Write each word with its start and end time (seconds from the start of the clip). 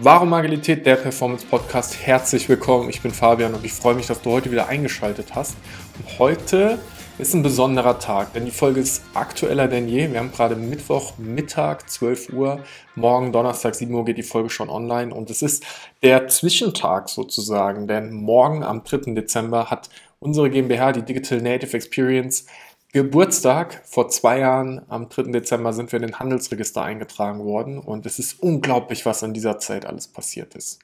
Warum 0.00 0.32
Agilität, 0.32 0.86
der 0.86 0.96
Performance 0.96 1.44
Podcast. 1.44 2.06
Herzlich 2.06 2.48
willkommen. 2.48 2.88
Ich 2.88 3.02
bin 3.02 3.10
Fabian 3.10 3.54
und 3.54 3.64
ich 3.64 3.72
freue 3.72 3.94
mich, 3.94 4.06
dass 4.06 4.22
du 4.22 4.30
heute 4.30 4.52
wieder 4.52 4.68
eingeschaltet 4.68 5.34
hast. 5.34 5.56
Und 5.98 6.18
heute 6.20 6.78
ist 7.18 7.34
ein 7.34 7.42
besonderer 7.42 7.98
Tag, 7.98 8.32
denn 8.32 8.44
die 8.44 8.52
Folge 8.52 8.78
ist 8.78 9.02
aktueller 9.14 9.66
denn 9.66 9.88
je. 9.88 10.12
Wir 10.12 10.20
haben 10.20 10.30
gerade 10.30 10.54
Mittwoch, 10.54 11.14
Mittag, 11.18 11.90
12 11.90 12.32
Uhr. 12.32 12.60
Morgen, 12.94 13.32
Donnerstag, 13.32 13.74
7 13.74 13.92
Uhr 13.92 14.04
geht 14.04 14.18
die 14.18 14.22
Folge 14.22 14.50
schon 14.50 14.70
online. 14.70 15.12
Und 15.12 15.30
es 15.30 15.42
ist 15.42 15.64
der 16.02 16.28
Zwischentag 16.28 17.08
sozusagen, 17.08 17.88
denn 17.88 18.12
morgen 18.12 18.62
am 18.62 18.84
3. 18.84 19.14
Dezember 19.14 19.68
hat 19.70 19.90
unsere 20.20 20.48
GmbH, 20.48 20.92
die 20.92 21.02
Digital 21.02 21.40
Native 21.40 21.76
Experience, 21.76 22.46
Geburtstag. 22.92 23.82
Vor 23.84 24.08
zwei 24.08 24.38
Jahren, 24.40 24.82
am 24.88 25.08
3. 25.08 25.24
Dezember, 25.32 25.72
sind 25.72 25.92
wir 25.92 25.98
in 25.98 26.06
den 26.06 26.18
Handelsregister 26.18 26.82
eingetragen 26.82 27.44
worden 27.44 27.78
und 27.78 28.06
es 28.06 28.18
ist 28.18 28.42
unglaublich, 28.42 29.04
was 29.04 29.22
in 29.22 29.34
dieser 29.34 29.58
Zeit 29.58 29.84
alles 29.84 30.08
passiert 30.08 30.54
ist. 30.54 30.80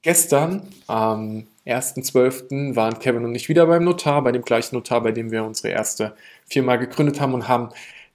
Gestern, 0.00 0.68
am 0.86 1.46
1.12., 1.66 2.76
waren 2.76 2.98
Kevin 2.98 3.24
und 3.24 3.34
ich 3.34 3.48
wieder 3.48 3.66
beim 3.66 3.84
Notar, 3.84 4.22
bei 4.22 4.32
dem 4.32 4.42
gleichen 4.42 4.76
Notar, 4.76 5.02
bei 5.02 5.12
dem 5.12 5.30
wir 5.30 5.44
unsere 5.44 5.68
erste 5.68 6.14
Firma 6.46 6.76
gegründet 6.76 7.20
haben 7.20 7.34
und 7.34 7.48
haben 7.48 7.70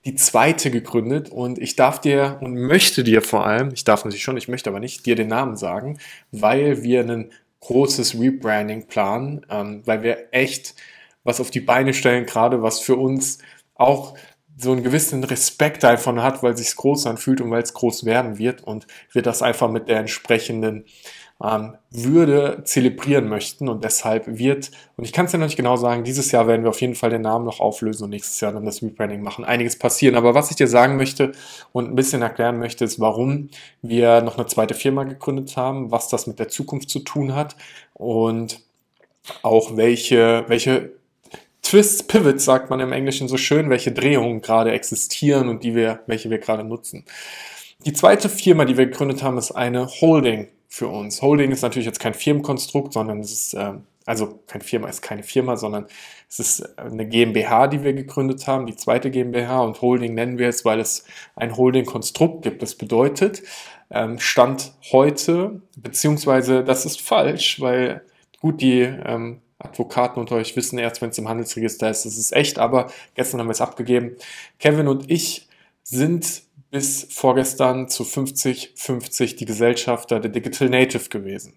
die 0.05 0.15
zweite 0.15 0.71
gegründet 0.71 1.29
und 1.29 1.59
ich 1.59 1.75
darf 1.75 1.99
dir 1.99 2.37
und 2.41 2.55
möchte 2.55 3.03
dir 3.03 3.21
vor 3.21 3.45
allem, 3.45 3.71
ich 3.73 3.83
darf 3.83 4.05
natürlich 4.05 4.23
schon, 4.23 4.37
ich 4.37 4.47
möchte 4.47 4.69
aber 4.69 4.79
nicht 4.79 5.05
dir 5.05 5.15
den 5.15 5.27
Namen 5.27 5.57
sagen, 5.57 5.99
weil 6.31 6.83
wir 6.83 7.01
ein 7.01 7.31
großes 7.59 8.19
Rebranding 8.19 8.87
planen, 8.87 9.45
ähm, 9.49 9.81
weil 9.85 10.03
wir 10.03 10.27
echt 10.31 10.75
was 11.23 11.39
auf 11.41 11.51
die 11.51 11.61
Beine 11.61 11.93
stellen, 11.93 12.25
gerade 12.25 12.61
was 12.61 12.79
für 12.79 12.95
uns 12.95 13.39
auch 13.75 14.15
so 14.57 14.73
einen 14.73 14.83
gewissen 14.83 15.23
Respekt 15.23 15.83
davon 15.83 16.21
hat, 16.21 16.43
weil 16.43 16.57
sich 16.57 16.75
groß 16.75 17.07
anfühlt 17.07 17.39
und 17.39 17.49
weil 17.49 17.63
es 17.63 17.73
groß 17.73 18.03
werden 18.03 18.37
wird 18.37 18.61
und 18.61 18.87
wir 19.11 19.21
das 19.21 19.41
einfach 19.41 19.69
mit 19.69 19.87
der 19.87 19.99
entsprechenden 19.99 20.85
ähm, 21.41 21.77
Würde 21.89 22.63
zelebrieren 22.65 23.29
möchten 23.29 23.69
und 23.69 23.85
deshalb 23.85 24.25
wird, 24.27 24.71
und 24.97 25.05
ich 25.05 25.13
kann 25.13 25.25
es 25.25 25.31
ja 25.31 25.39
noch 25.39 25.45
nicht 25.45 25.55
genau 25.55 25.77
sagen, 25.77 26.03
dieses 26.03 26.31
Jahr 26.31 26.47
werden 26.47 26.63
wir 26.63 26.69
auf 26.69 26.81
jeden 26.81 26.95
Fall 26.95 27.09
den 27.09 27.21
Namen 27.21 27.45
noch 27.45 27.61
auflösen 27.61 28.03
und 28.03 28.09
nächstes 28.09 28.41
Jahr 28.41 28.51
dann 28.51 28.65
das 28.65 28.81
Rebranding 28.81 29.21
machen. 29.21 29.45
Einiges 29.45 29.79
passieren, 29.79 30.15
aber 30.15 30.33
was 30.35 30.51
ich 30.51 30.57
dir 30.57 30.67
sagen 30.67 30.97
möchte 30.97 31.31
und 31.71 31.89
ein 31.89 31.95
bisschen 31.95 32.21
erklären 32.21 32.59
möchte, 32.59 32.83
ist, 32.83 32.99
warum 32.99 33.49
wir 33.81 34.21
noch 34.21 34.37
eine 34.37 34.47
zweite 34.47 34.73
Firma 34.73 35.05
gegründet 35.05 35.55
haben, 35.55 35.91
was 35.91 36.09
das 36.09 36.27
mit 36.27 36.39
der 36.39 36.49
Zukunft 36.49 36.89
zu 36.89 36.99
tun 36.99 37.33
hat 37.33 37.55
und 37.93 38.61
auch 39.41 39.77
welche, 39.77 40.43
welche 40.47 40.98
Twists, 41.69 42.01
Pivots 42.01 42.45
sagt 42.45 42.71
man 42.71 42.79
im 42.79 42.91
Englischen 42.91 43.27
so 43.27 43.37
schön, 43.37 43.69
welche 43.69 43.91
Drehungen 43.91 44.41
gerade 44.41 44.71
existieren 44.71 45.49
und 45.49 45.63
die 45.63 45.75
wir, 45.75 45.99
welche 46.07 46.31
wir 46.31 46.39
gerade 46.39 46.63
nutzen. 46.63 47.05
Die 47.85 47.93
zweite 47.93 48.27
Firma, 48.27 48.65
die 48.65 48.75
wir 48.75 48.87
gegründet 48.87 49.21
haben, 49.21 49.37
ist 49.37 49.51
eine 49.51 49.85
Holding 49.85 50.47
für 50.67 50.87
uns. 50.87 51.21
Holding 51.21 51.51
ist 51.51 51.61
natürlich 51.61 51.85
jetzt 51.85 51.99
kein 51.99 52.15
Firmenkonstrukt, 52.15 52.91
sondern 52.91 53.19
es 53.19 53.31
ist, 53.31 53.53
äh, 53.53 53.73
also 54.07 54.39
kein 54.47 54.61
Firma 54.61 54.89
ist 54.89 55.03
keine 55.03 55.21
Firma, 55.21 55.57
sondern 55.57 55.85
es 56.27 56.39
ist 56.39 56.79
eine 56.79 57.05
GmbH, 57.07 57.67
die 57.67 57.83
wir 57.83 57.93
gegründet 57.93 58.47
haben, 58.47 58.65
die 58.65 58.75
zweite 58.75 59.11
GmbH 59.11 59.59
und 59.59 59.79
Holding 59.79 60.15
nennen 60.15 60.39
wir 60.39 60.49
es, 60.49 60.65
weil 60.65 60.79
es 60.79 61.05
ein 61.35 61.55
Holding-Konstrukt 61.55 62.41
gibt. 62.41 62.63
Das 62.63 62.73
bedeutet, 62.73 63.43
ähm, 63.91 64.17
Stand 64.17 64.73
heute, 64.91 65.61
beziehungsweise 65.77 66.63
das 66.63 66.87
ist 66.87 66.99
falsch, 66.99 67.61
weil 67.61 68.01
gut, 68.41 68.59
die 68.59 68.81
ähm, 68.81 69.41
Advokaten 69.59 70.19
unter 70.19 70.35
euch 70.35 70.55
wissen 70.55 70.79
erst, 70.79 71.01
wenn 71.01 71.09
es 71.09 71.17
im 71.17 71.27
Handelsregister 71.27 71.89
ist, 71.89 72.05
das 72.05 72.17
ist 72.17 72.31
echt, 72.33 72.59
aber 72.59 72.91
gestern 73.15 73.41
haben 73.41 73.47
wir 73.47 73.51
es 73.51 73.61
abgegeben. 73.61 74.15
Kevin 74.57 74.87
und 74.87 75.11
ich 75.11 75.47
sind 75.83 76.43
bis 76.71 77.07
vorgestern 77.09 77.89
zu 77.89 78.03
50-50 78.03 79.35
die 79.35 79.45
Gesellschafter 79.45 80.19
der 80.19 80.31
Digital 80.31 80.69
Native 80.69 81.09
gewesen. 81.09 81.53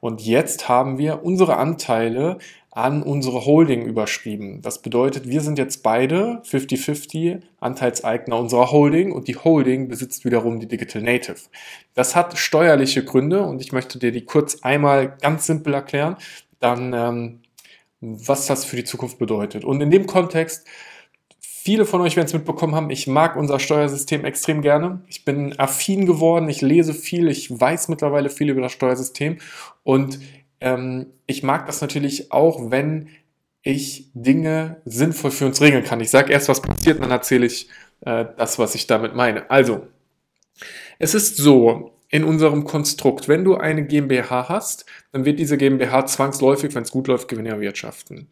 Und 0.00 0.20
jetzt 0.20 0.68
haben 0.68 0.98
wir 0.98 1.24
unsere 1.24 1.56
Anteile 1.56 2.38
an 2.70 3.04
unsere 3.04 3.46
Holding 3.46 3.86
überschrieben. 3.86 4.60
Das 4.60 4.82
bedeutet, 4.82 5.28
wir 5.28 5.40
sind 5.42 5.58
jetzt 5.58 5.84
beide 5.84 6.42
50-50 6.44 7.40
Anteilseigner 7.60 8.36
unserer 8.36 8.72
Holding 8.72 9.12
und 9.12 9.28
die 9.28 9.36
Holding 9.36 9.88
besitzt 9.88 10.24
wiederum 10.24 10.58
die 10.58 10.66
Digital 10.66 11.02
Native. 11.02 11.36
Das 11.94 12.16
hat 12.16 12.36
steuerliche 12.36 13.04
Gründe 13.04 13.42
und 13.42 13.60
ich 13.60 13.72
möchte 13.72 14.00
dir 14.00 14.10
die 14.10 14.24
kurz 14.24 14.62
einmal 14.62 15.16
ganz 15.20 15.46
simpel 15.46 15.72
erklären 15.72 16.16
dann 16.64 16.92
ähm, 16.92 17.40
was 18.04 18.46
das 18.46 18.64
für 18.64 18.76
die 18.76 18.84
Zukunft 18.84 19.18
bedeutet. 19.18 19.64
Und 19.64 19.80
in 19.80 19.90
dem 19.90 20.06
Kontext, 20.06 20.66
viele 21.40 21.86
von 21.86 22.00
euch 22.00 22.16
werden 22.16 22.26
es 22.26 22.34
mitbekommen 22.34 22.74
haben, 22.74 22.90
ich 22.90 23.06
mag 23.06 23.36
unser 23.36 23.58
Steuersystem 23.58 24.24
extrem 24.24 24.62
gerne. 24.62 25.02
Ich 25.08 25.24
bin 25.24 25.58
affin 25.58 26.06
geworden, 26.06 26.48
ich 26.48 26.60
lese 26.60 26.94
viel, 26.94 27.28
ich 27.28 27.48
weiß 27.58 27.88
mittlerweile 27.88 28.30
viel 28.30 28.50
über 28.50 28.60
das 28.60 28.72
Steuersystem 28.72 29.38
und 29.82 30.18
ähm, 30.60 31.06
ich 31.26 31.42
mag 31.42 31.66
das 31.66 31.80
natürlich 31.80 32.32
auch, 32.32 32.70
wenn 32.70 33.08
ich 33.62 34.10
Dinge 34.12 34.82
sinnvoll 34.84 35.30
für 35.30 35.46
uns 35.46 35.60
regeln 35.62 35.84
kann. 35.84 36.00
Ich 36.00 36.10
sage 36.10 36.32
erst, 36.32 36.50
was 36.50 36.60
passiert, 36.60 37.00
dann 37.02 37.10
erzähle 37.10 37.46
ich 37.46 37.68
äh, 38.02 38.26
das, 38.36 38.58
was 38.58 38.74
ich 38.74 38.86
damit 38.86 39.14
meine. 39.14 39.50
Also, 39.50 39.86
es 40.98 41.14
ist 41.14 41.38
so, 41.38 41.93
in 42.14 42.22
unserem 42.22 42.62
Konstrukt. 42.62 43.26
Wenn 43.26 43.42
du 43.42 43.56
eine 43.56 43.84
GmbH 43.84 44.48
hast, 44.48 44.86
dann 45.10 45.24
wird 45.24 45.40
diese 45.40 45.56
GmbH 45.56 46.06
zwangsläufig, 46.06 46.72
wenn 46.76 46.84
es 46.84 46.92
gut 46.92 47.08
läuft, 47.08 47.26
Gewinne 47.26 47.48
erwirtschaften. 47.48 48.28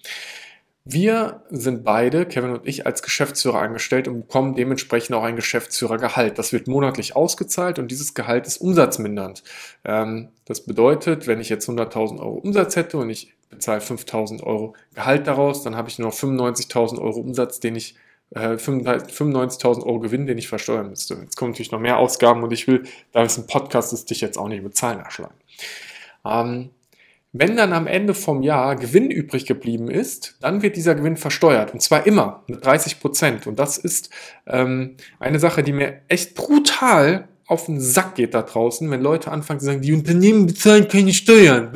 Wir 0.85 1.43
sind 1.51 1.83
beide, 1.83 2.25
Kevin 2.25 2.53
und 2.53 2.61
ich, 2.65 2.87
als 2.87 3.03
Geschäftsführer 3.03 3.61
angestellt 3.61 4.07
und 4.07 4.21
bekommen 4.21 4.55
dementsprechend 4.55 5.17
auch 5.17 5.25
ein 5.25 5.35
Geschäftsführergehalt. 5.35 6.39
Das 6.39 6.53
wird 6.53 6.69
monatlich 6.69 7.17
ausgezahlt 7.17 7.81
und 7.81 7.91
dieses 7.91 8.15
Gehalt 8.15 8.47
ist 8.47 8.59
umsatzmindernd. 8.59 9.43
Ähm, 9.85 10.29
das 10.45 10.61
bedeutet, 10.61 11.27
wenn 11.27 11.41
ich 11.41 11.49
jetzt 11.49 11.69
100.000 11.69 12.21
Euro 12.21 12.35
Umsatz 12.35 12.77
hätte 12.77 12.99
und 12.99 13.11
ich 13.11 13.35
bezahle 13.51 13.81
5.000 13.81 14.45
Euro 14.45 14.77
Gehalt 14.95 15.27
daraus, 15.27 15.65
dann 15.65 15.75
habe 15.75 15.89
ich 15.89 15.99
nur 15.99 16.11
noch 16.11 16.15
95.000 16.15 17.01
Euro 17.01 17.19
Umsatz, 17.19 17.59
den 17.59 17.75
ich 17.75 17.97
95.000 18.35 19.81
äh, 19.81 19.85
Euro 19.85 20.01
Gewinn, 20.01 20.27
den 20.27 20.39
ich 20.39 20.49
versteuern 20.49 20.91
müsste. 20.91 21.15
Jetzt 21.15 21.37
kommen 21.37 21.53
natürlich 21.53 21.73
noch 21.73 21.81
mehr 21.81 21.99
Ausgaben 21.99 22.43
und 22.43 22.53
ich 22.53 22.67
will, 22.67 22.85
da 23.13 23.23
es 23.23 23.39
ein 23.39 23.47
Podcast 23.47 23.93
ist, 23.93 24.11
dich 24.11 24.21
jetzt 24.21 24.39
auch 24.39 24.49
nicht 24.49 24.63
mit 24.63 24.77
Zahlen 24.77 25.01
erschlagen. 25.01 25.35
Ähm, 26.25 26.71
wenn 27.35 27.57
dann 27.57 27.73
am 27.73 27.87
Ende 27.87 28.13
vom 28.13 28.43
Jahr 28.43 28.77
Gewinn 28.77 29.11
übrig 29.11 29.47
geblieben 29.47 29.89
ist, 29.89 30.37
dann 30.41 30.61
wird 30.61 30.77
dieser 30.77 30.95
Gewinn 30.95 31.17
versteuert. 31.17 31.73
Und 31.73 31.81
zwar 31.81 32.07
immer 32.07 32.43
mit 32.47 32.65
30 32.65 33.01
Prozent. 33.01 33.47
Und 33.47 33.59
das 33.59 33.79
ist 33.79 34.11
ähm, 34.47 34.97
eine 35.19 35.39
Sache, 35.39 35.63
die 35.63 35.73
mir 35.73 36.03
echt 36.09 36.35
brutal 36.35 37.29
auf 37.53 37.67
den 37.67 37.81
Sack 37.81 38.17
geht 38.17 38.35
da 38.35 38.43
draußen, 38.43 38.91
wenn 38.91 39.03
Leute 39.03 39.31
anfangen 39.31 39.61
zu 39.61 39.67
sagen, 39.67 39.83
die 39.83 39.93
Unternehmen 39.93 40.47
bezahlen 40.47 40.89
keine 40.89 41.13
Steuern. 41.13 41.71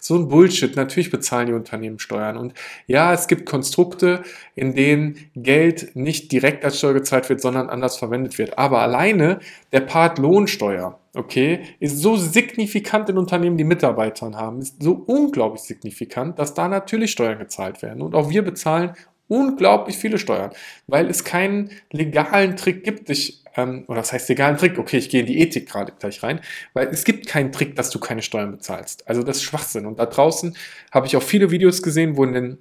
So 0.00 0.16
ein 0.16 0.28
Bullshit. 0.28 0.74
Natürlich 0.74 1.10
bezahlen 1.10 1.46
die 1.46 1.52
Unternehmen 1.52 1.98
Steuern. 1.98 2.36
Und 2.36 2.54
ja, 2.86 3.12
es 3.12 3.28
gibt 3.28 3.46
Konstrukte, 3.46 4.22
in 4.54 4.74
denen 4.74 5.30
Geld 5.36 5.94
nicht 5.94 6.32
direkt 6.32 6.64
als 6.64 6.78
Steuer 6.78 6.94
gezahlt 6.94 7.28
wird, 7.28 7.40
sondern 7.40 7.68
anders 7.68 7.96
verwendet 7.96 8.38
wird. 8.38 8.58
Aber 8.58 8.80
alleine 8.80 9.40
der 9.72 9.80
Part 9.80 10.18
Lohnsteuer, 10.18 10.98
okay, 11.14 11.60
ist 11.78 11.98
so 11.98 12.16
signifikant 12.16 13.08
in 13.10 13.18
Unternehmen, 13.18 13.56
die 13.58 13.64
Mitarbeitern 13.64 14.36
haben, 14.36 14.60
ist 14.60 14.82
so 14.82 14.92
unglaublich 15.06 15.62
signifikant, 15.62 16.38
dass 16.38 16.54
da 16.54 16.66
natürlich 16.66 17.12
Steuern 17.12 17.38
gezahlt 17.38 17.82
werden. 17.82 18.02
Und 18.02 18.14
auch 18.14 18.30
wir 18.30 18.42
bezahlen 18.42 18.94
unglaublich 19.28 19.96
viele 19.96 20.18
Steuern, 20.18 20.50
weil 20.86 21.08
es 21.08 21.24
keinen 21.24 21.70
legalen 21.90 22.56
Trick 22.56 22.84
gibt, 22.84 23.08
dich, 23.08 23.42
ähm, 23.56 23.84
oder 23.88 23.98
das 23.98 24.12
heißt 24.12 24.28
legalen 24.28 24.56
Trick, 24.56 24.78
okay, 24.78 24.98
ich 24.98 25.08
gehe 25.08 25.20
in 25.20 25.26
die 25.26 25.40
Ethik 25.40 25.68
gerade 25.68 25.92
gleich 25.98 26.22
rein, 26.22 26.40
weil 26.72 26.88
es 26.88 27.04
gibt 27.04 27.26
keinen 27.26 27.52
Trick, 27.52 27.76
dass 27.76 27.90
du 27.90 27.98
keine 27.98 28.22
Steuern 28.22 28.50
bezahlst. 28.50 29.08
Also 29.08 29.22
das 29.22 29.38
ist 29.38 29.44
Schwachsinn. 29.44 29.86
Und 29.86 29.98
da 29.98 30.06
draußen 30.06 30.56
habe 30.90 31.06
ich 31.06 31.16
auch 31.16 31.22
viele 31.22 31.50
Videos 31.50 31.82
gesehen, 31.82 32.16
wo 32.16 32.24
in 32.24 32.32
den 32.32 32.58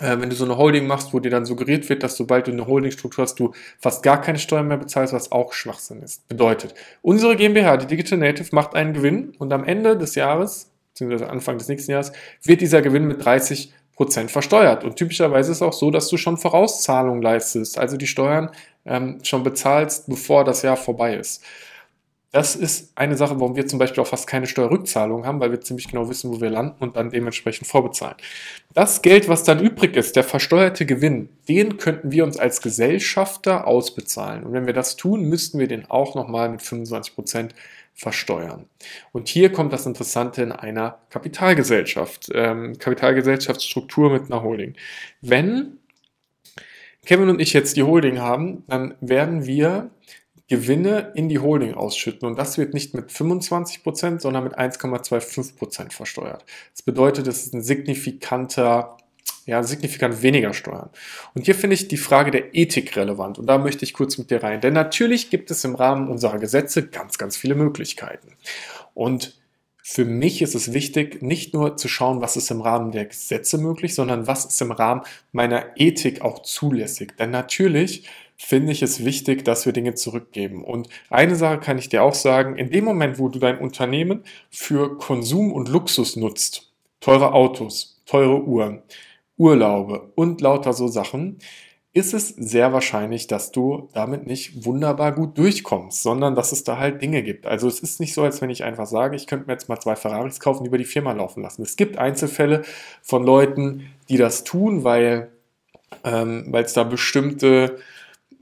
äh, 0.00 0.20
wenn 0.20 0.30
du 0.30 0.36
so 0.36 0.44
eine 0.44 0.56
Holding 0.56 0.86
machst, 0.86 1.12
wo 1.12 1.20
dir 1.20 1.30
dann 1.30 1.46
suggeriert 1.46 1.88
wird, 1.88 2.02
dass 2.02 2.16
sobald 2.16 2.46
du 2.46 2.52
eine 2.52 2.66
Holdingstruktur 2.66 3.22
hast, 3.22 3.38
du 3.38 3.52
fast 3.78 4.02
gar 4.02 4.20
keine 4.20 4.38
Steuern 4.38 4.68
mehr 4.68 4.76
bezahlst, 4.76 5.14
was 5.14 5.32
auch 5.32 5.52
Schwachsinn 5.52 6.02
ist. 6.02 6.26
Bedeutet, 6.28 6.74
unsere 7.02 7.36
GmbH, 7.36 7.76
die 7.78 7.86
Digital 7.86 8.18
Native, 8.18 8.48
macht 8.52 8.74
einen 8.74 8.92
Gewinn 8.92 9.32
und 9.38 9.52
am 9.52 9.64
Ende 9.64 9.96
des 9.96 10.14
Jahres, 10.14 10.70
beziehungsweise 10.92 11.30
Anfang 11.30 11.58
des 11.58 11.68
nächsten 11.68 11.92
Jahres, 11.92 12.12
wird 12.42 12.60
dieser 12.60 12.82
Gewinn 12.82 13.06
mit 13.06 13.24
30 13.24 13.72
Prozent 13.96 14.30
versteuert. 14.30 14.84
Und 14.84 14.96
typischerweise 14.96 15.50
ist 15.50 15.58
es 15.58 15.62
auch 15.62 15.72
so, 15.72 15.90
dass 15.90 16.08
du 16.08 16.18
schon 16.18 16.36
Vorauszahlungen 16.36 17.22
leistest, 17.22 17.78
also 17.78 17.96
die 17.96 18.06
Steuern 18.06 18.50
ähm, 18.84 19.18
schon 19.22 19.42
bezahlst, 19.42 20.06
bevor 20.08 20.44
das 20.44 20.62
Jahr 20.62 20.76
vorbei 20.76 21.16
ist. 21.16 21.42
Das 22.32 22.54
ist 22.54 22.92
eine 22.96 23.16
Sache, 23.16 23.40
warum 23.40 23.56
wir 23.56 23.66
zum 23.66 23.78
Beispiel 23.78 24.02
auch 24.02 24.06
fast 24.06 24.26
keine 24.26 24.46
Steuerrückzahlung 24.46 25.24
haben, 25.24 25.40
weil 25.40 25.52
wir 25.52 25.62
ziemlich 25.62 25.88
genau 25.88 26.10
wissen, 26.10 26.30
wo 26.30 26.40
wir 26.42 26.50
landen 26.50 26.76
und 26.80 26.96
dann 26.96 27.08
dementsprechend 27.08 27.66
vorbezahlen. 27.66 28.16
Das 28.74 29.00
Geld, 29.00 29.30
was 29.30 29.44
dann 29.44 29.58
übrig 29.58 29.96
ist, 29.96 30.16
der 30.16 30.24
versteuerte 30.24 30.84
Gewinn, 30.84 31.30
den 31.48 31.78
könnten 31.78 32.12
wir 32.12 32.24
uns 32.24 32.36
als 32.36 32.60
Gesellschafter 32.60 33.66
ausbezahlen. 33.66 34.44
Und 34.44 34.52
wenn 34.52 34.66
wir 34.66 34.74
das 34.74 34.96
tun, 34.96 35.22
müssten 35.22 35.58
wir 35.58 35.68
den 35.68 35.90
auch 35.90 36.14
nochmal 36.14 36.50
mit 36.50 36.60
25 36.60 37.14
Prozent 37.14 37.54
versteuern. 37.96 38.66
Und 39.12 39.28
hier 39.28 39.50
kommt 39.50 39.72
das 39.72 39.86
Interessante 39.86 40.42
in 40.42 40.52
einer 40.52 41.00
Kapitalgesellschaft, 41.08 42.28
ähm, 42.34 42.78
Kapitalgesellschaftsstruktur 42.78 44.10
mit 44.10 44.30
einer 44.30 44.42
Holding. 44.42 44.74
Wenn 45.22 45.78
Kevin 47.06 47.30
und 47.30 47.40
ich 47.40 47.54
jetzt 47.54 47.76
die 47.76 47.82
Holding 47.82 48.20
haben, 48.20 48.64
dann 48.68 48.94
werden 49.00 49.46
wir 49.46 49.90
Gewinne 50.48 51.12
in 51.14 51.28
die 51.28 51.38
Holding 51.38 51.74
ausschütten. 51.74 52.28
Und 52.28 52.38
das 52.38 52.58
wird 52.58 52.74
nicht 52.74 52.94
mit 52.94 53.10
25%, 53.10 54.20
sondern 54.20 54.44
mit 54.44 54.58
1,25% 54.58 55.92
versteuert. 55.92 56.44
Das 56.72 56.82
bedeutet, 56.82 57.26
es 57.26 57.46
ist 57.46 57.54
ein 57.54 57.62
signifikanter 57.62 58.98
ja, 59.46 59.62
signifikant 59.62 60.22
weniger 60.22 60.52
Steuern. 60.52 60.90
Und 61.34 61.46
hier 61.46 61.54
finde 61.54 61.74
ich 61.74 61.88
die 61.88 61.96
Frage 61.96 62.32
der 62.32 62.54
Ethik 62.54 62.96
relevant 62.96 63.38
und 63.38 63.46
da 63.46 63.58
möchte 63.58 63.84
ich 63.84 63.94
kurz 63.94 64.18
mit 64.18 64.30
dir 64.30 64.42
rein. 64.42 64.60
Denn 64.60 64.74
natürlich 64.74 65.30
gibt 65.30 65.50
es 65.50 65.64
im 65.64 65.76
Rahmen 65.76 66.08
unserer 66.08 66.38
Gesetze 66.38 66.86
ganz, 66.88 67.16
ganz 67.16 67.36
viele 67.36 67.54
Möglichkeiten. 67.54 68.32
Und 68.92 69.38
für 69.88 70.04
mich 70.04 70.42
ist 70.42 70.56
es 70.56 70.72
wichtig, 70.72 71.22
nicht 71.22 71.54
nur 71.54 71.76
zu 71.76 71.86
schauen, 71.86 72.20
was 72.20 72.36
ist 72.36 72.50
im 72.50 72.60
Rahmen 72.60 72.90
der 72.90 73.06
Gesetze 73.06 73.56
möglich, 73.56 73.94
sondern 73.94 74.26
was 74.26 74.44
ist 74.44 74.60
im 74.60 74.72
Rahmen 74.72 75.02
meiner 75.30 75.64
Ethik 75.76 76.22
auch 76.22 76.42
zulässig. 76.42 77.16
Denn 77.16 77.30
natürlich 77.30 78.04
finde 78.36 78.72
ich 78.72 78.82
es 78.82 79.04
wichtig, 79.04 79.44
dass 79.44 79.64
wir 79.64 79.72
Dinge 79.72 79.94
zurückgeben. 79.94 80.64
Und 80.64 80.88
eine 81.08 81.36
Sache 81.36 81.60
kann 81.60 81.78
ich 81.78 81.88
dir 81.88 82.02
auch 82.02 82.14
sagen, 82.14 82.56
in 82.56 82.70
dem 82.70 82.84
Moment, 82.84 83.20
wo 83.20 83.28
du 83.28 83.38
dein 83.38 83.58
Unternehmen 83.58 84.24
für 84.50 84.98
Konsum 84.98 85.52
und 85.52 85.68
Luxus 85.68 86.16
nutzt, 86.16 86.72
teure 87.00 87.32
Autos, 87.32 88.02
teure 88.06 88.42
Uhren, 88.42 88.82
Urlaube 89.38 90.12
und 90.14 90.40
lauter 90.40 90.72
so 90.72 90.88
Sachen, 90.88 91.38
ist 91.96 92.12
es 92.12 92.28
sehr 92.28 92.74
wahrscheinlich, 92.74 93.26
dass 93.26 93.52
du 93.52 93.88
damit 93.94 94.26
nicht 94.26 94.66
wunderbar 94.66 95.12
gut 95.12 95.38
durchkommst, 95.38 96.02
sondern 96.02 96.34
dass 96.34 96.52
es 96.52 96.62
da 96.62 96.76
halt 96.76 97.00
Dinge 97.00 97.22
gibt. 97.22 97.46
Also 97.46 97.68
es 97.68 97.80
ist 97.80 98.00
nicht 98.00 98.12
so, 98.12 98.22
als 98.22 98.42
wenn 98.42 98.50
ich 98.50 98.64
einfach 98.64 98.84
sage, 98.84 99.16
ich 99.16 99.26
könnte 99.26 99.46
mir 99.46 99.54
jetzt 99.54 99.70
mal 99.70 99.80
zwei 99.80 99.96
Ferraris 99.96 100.38
kaufen, 100.38 100.64
die 100.64 100.68
über 100.68 100.76
die 100.76 100.84
Firma 100.84 101.12
laufen 101.12 101.42
lassen. 101.42 101.62
Es 101.62 101.76
gibt 101.76 101.96
Einzelfälle 101.96 102.64
von 103.00 103.24
Leuten, 103.24 103.86
die 104.10 104.18
das 104.18 104.44
tun, 104.44 104.84
weil 104.84 105.32
ähm, 106.04 106.52
es 106.54 106.74
da 106.74 106.84
bestimmte 106.84 107.78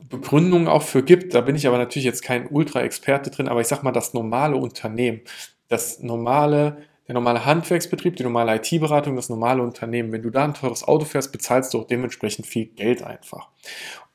Begründungen 0.08 0.66
auch 0.66 0.82
für 0.82 1.04
gibt. 1.04 1.32
Da 1.32 1.40
bin 1.40 1.54
ich 1.54 1.68
aber 1.68 1.78
natürlich 1.78 2.06
jetzt 2.06 2.22
kein 2.22 2.48
Ultra-Experte 2.48 3.30
drin, 3.30 3.46
aber 3.46 3.60
ich 3.60 3.68
sag 3.68 3.84
mal, 3.84 3.92
das 3.92 4.14
normale 4.14 4.56
Unternehmen, 4.56 5.20
das 5.68 6.00
normale 6.00 6.78
der 7.06 7.14
normale 7.14 7.44
Handwerksbetrieb, 7.44 8.16
die 8.16 8.22
normale 8.22 8.56
IT-Beratung, 8.56 9.16
das 9.16 9.28
normale 9.28 9.62
Unternehmen, 9.62 10.12
wenn 10.12 10.22
du 10.22 10.30
da 10.30 10.44
ein 10.44 10.54
teures 10.54 10.86
Auto 10.86 11.04
fährst, 11.04 11.32
bezahlst 11.32 11.74
du 11.74 11.80
auch 11.80 11.86
dementsprechend 11.86 12.46
viel 12.46 12.66
Geld 12.66 13.02
einfach. 13.02 13.48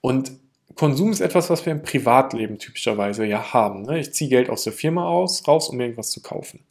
Und 0.02 0.32
Konsum 0.80 1.12
ist 1.12 1.20
etwas, 1.20 1.50
was 1.50 1.66
wir 1.66 1.74
im 1.74 1.82
Privatleben 1.82 2.58
typischerweise 2.58 3.26
ja 3.26 3.52
haben. 3.52 3.82
Ne? 3.82 4.00
Ich 4.00 4.14
ziehe 4.14 4.30
Geld 4.30 4.50
aus 4.50 4.64
der 4.64 4.72
Firma 4.72 5.10
aus, 5.10 5.46
raus, 5.46 5.68
um 5.68 5.80
irgendwas 5.80 6.10
zu 6.10 6.22
kaufen. 6.22 6.62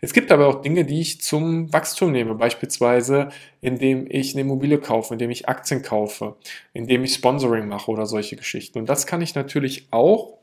Es 0.00 0.12
gibt 0.12 0.32
aber 0.32 0.48
auch 0.48 0.62
Dinge, 0.62 0.84
die 0.84 1.00
ich 1.00 1.20
zum 1.20 1.72
Wachstum 1.72 2.10
nehme, 2.10 2.34
beispielsweise 2.34 3.28
indem 3.60 4.06
ich 4.10 4.34
eine 4.34 4.40
Immobilie 4.40 4.78
kaufe, 4.78 5.14
indem 5.14 5.30
ich 5.30 5.48
Aktien 5.48 5.82
kaufe, 5.82 6.34
indem 6.72 7.04
ich 7.04 7.14
Sponsoring 7.14 7.68
mache 7.68 7.88
oder 7.88 8.06
solche 8.06 8.34
Geschichten. 8.34 8.80
Und 8.80 8.88
das 8.88 9.06
kann 9.06 9.22
ich 9.22 9.36
natürlich 9.36 9.86
auch 9.92 10.38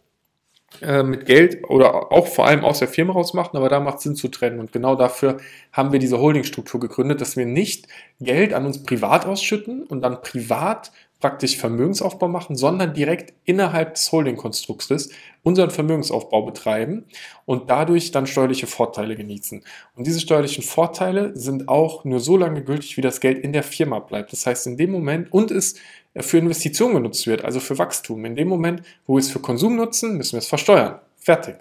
äh, 0.81 1.03
mit 1.03 1.25
Geld 1.25 1.69
oder 1.69 2.11
auch 2.11 2.27
vor 2.27 2.45
allem 2.45 2.63
aus 2.63 2.79
der 2.79 2.87
Firma 2.87 3.13
raus 3.13 3.33
machen, 3.33 3.57
aber 3.57 3.69
da 3.69 3.79
macht 3.79 3.97
es 3.97 4.03
Sinn 4.03 4.15
zu 4.15 4.29
trennen. 4.29 4.59
Und 4.59 4.71
genau 4.71 4.95
dafür 4.95 5.37
haben 5.71 5.91
wir 5.91 5.99
diese 5.99 6.19
Holdingstruktur 6.19 6.79
gegründet, 6.79 7.21
dass 7.21 7.35
wir 7.37 7.45
nicht 7.45 7.87
Geld 8.19 8.53
an 8.53 8.65
uns 8.65 8.83
privat 8.83 9.25
ausschütten 9.25 9.83
und 9.83 10.01
dann 10.01 10.21
privat 10.21 10.91
praktisch 11.19 11.57
Vermögensaufbau 11.57 12.29
machen, 12.29 12.55
sondern 12.55 12.93
direkt 12.93 13.33
innerhalb 13.43 13.95
des 13.95 14.11
Holding-Konstruktes 14.11 15.11
unseren 15.43 15.69
Vermögensaufbau 15.69 16.43
betreiben 16.43 17.05
und 17.45 17.69
dadurch 17.69 18.11
dann 18.11 18.25
steuerliche 18.25 18.67
Vorteile 18.67 19.15
genießen. 19.15 19.63
Und 19.95 20.07
diese 20.07 20.21
steuerlichen 20.21 20.63
Vorteile 20.63 21.35
sind 21.35 21.67
auch 21.67 22.05
nur 22.05 22.21
so 22.21 22.37
lange 22.37 22.63
gültig, 22.63 22.95
wie 22.95 23.01
das 23.01 23.19
Geld 23.19 23.39
in 23.39 23.51
der 23.51 23.63
Firma 23.63 23.99
bleibt. 23.99 24.31
Das 24.31 24.45
heißt, 24.45 24.67
in 24.67 24.77
dem 24.77 24.91
Moment 24.91 25.31
und 25.33 25.51
es 25.51 25.75
für 26.17 26.37
Investitionen 26.37 26.95
genutzt 26.95 27.27
wird, 27.27 27.45
also 27.45 27.59
für 27.59 27.77
Wachstum. 27.77 28.25
In 28.25 28.35
dem 28.35 28.47
Moment, 28.47 28.83
wo 29.05 29.15
wir 29.15 29.19
es 29.19 29.29
für 29.29 29.39
Konsum 29.39 29.75
nutzen, 29.75 30.17
müssen 30.17 30.33
wir 30.33 30.39
es 30.39 30.47
versteuern. 30.47 30.99
Fertig. 31.17 31.55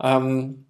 Ähm, 0.00 0.64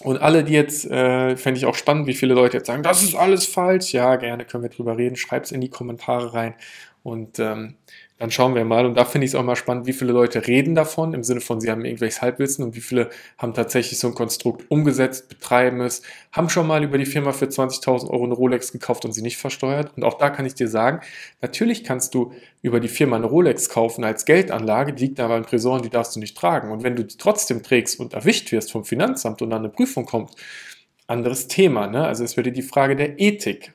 und 0.00 0.20
alle, 0.20 0.44
die 0.44 0.52
jetzt, 0.52 0.86
äh, 0.90 1.36
fände 1.36 1.58
ich 1.58 1.66
auch 1.66 1.74
spannend, 1.74 2.06
wie 2.06 2.14
viele 2.14 2.34
Leute 2.34 2.56
jetzt 2.56 2.66
sagen, 2.66 2.82
das 2.82 3.02
ist 3.02 3.14
alles 3.14 3.46
falsch. 3.46 3.92
Ja, 3.92 4.16
gerne 4.16 4.44
können 4.44 4.64
wir 4.64 4.70
drüber 4.70 4.96
reden. 4.96 5.16
Schreibt 5.16 5.46
es 5.46 5.52
in 5.52 5.60
die 5.60 5.70
Kommentare 5.70 6.34
rein. 6.34 6.54
Und 7.02 7.38
ähm, 7.38 7.76
dann 8.18 8.30
schauen 8.32 8.54
wir 8.54 8.64
mal. 8.64 8.84
Und 8.84 8.96
da 8.96 9.04
finde 9.04 9.24
ich 9.24 9.30
es 9.30 9.34
auch 9.34 9.44
mal 9.44 9.56
spannend, 9.56 9.86
wie 9.86 9.92
viele 9.92 10.12
Leute 10.12 10.46
reden 10.46 10.74
davon, 10.74 11.14
im 11.14 11.22
Sinne 11.22 11.40
von, 11.40 11.60
sie 11.60 11.70
haben 11.70 11.84
irgendwelches 11.84 12.20
Halbwissen 12.20 12.64
und 12.64 12.74
wie 12.74 12.80
viele 12.80 13.10
haben 13.38 13.54
tatsächlich 13.54 13.98
so 13.98 14.08
ein 14.08 14.14
Konstrukt 14.14 14.68
umgesetzt, 14.70 15.28
betreiben 15.28 15.80
es, 15.80 16.02
haben 16.32 16.48
schon 16.48 16.66
mal 16.66 16.82
über 16.82 16.98
die 16.98 17.06
Firma 17.06 17.32
für 17.32 17.46
20.000 17.46 18.10
Euro 18.10 18.24
eine 18.24 18.34
Rolex 18.34 18.72
gekauft 18.72 19.04
und 19.04 19.12
sie 19.12 19.22
nicht 19.22 19.36
versteuert. 19.36 19.92
Und 19.96 20.04
auch 20.04 20.18
da 20.18 20.30
kann 20.30 20.46
ich 20.46 20.54
dir 20.54 20.68
sagen, 20.68 21.00
natürlich 21.40 21.84
kannst 21.84 22.14
du 22.14 22.32
über 22.60 22.80
die 22.80 22.88
Firma 22.88 23.16
eine 23.16 23.26
Rolex 23.26 23.68
kaufen 23.68 24.02
als 24.02 24.24
Geldanlage, 24.24 24.92
die 24.92 25.06
liegt 25.06 25.20
aber 25.20 25.36
in 25.36 25.44
Tresor 25.44 25.80
die 25.80 25.90
darfst 25.90 26.16
du 26.16 26.20
nicht 26.20 26.36
tragen. 26.36 26.72
Und 26.72 26.82
wenn 26.82 26.96
du 26.96 27.04
die 27.04 27.16
trotzdem 27.16 27.62
trägst 27.62 28.00
und 28.00 28.14
erwischt 28.14 28.50
wirst 28.50 28.72
vom 28.72 28.84
Finanzamt 28.84 29.42
und 29.42 29.50
dann 29.50 29.60
eine 29.60 29.68
Prüfung 29.68 30.06
kommt, 30.06 30.32
anderes 31.06 31.48
Thema. 31.48 31.86
Ne? 31.86 32.04
Also 32.04 32.22
es 32.22 32.36
würde 32.36 32.52
die 32.52 32.62
Frage 32.62 32.94
der 32.94 33.18
Ethik 33.18 33.72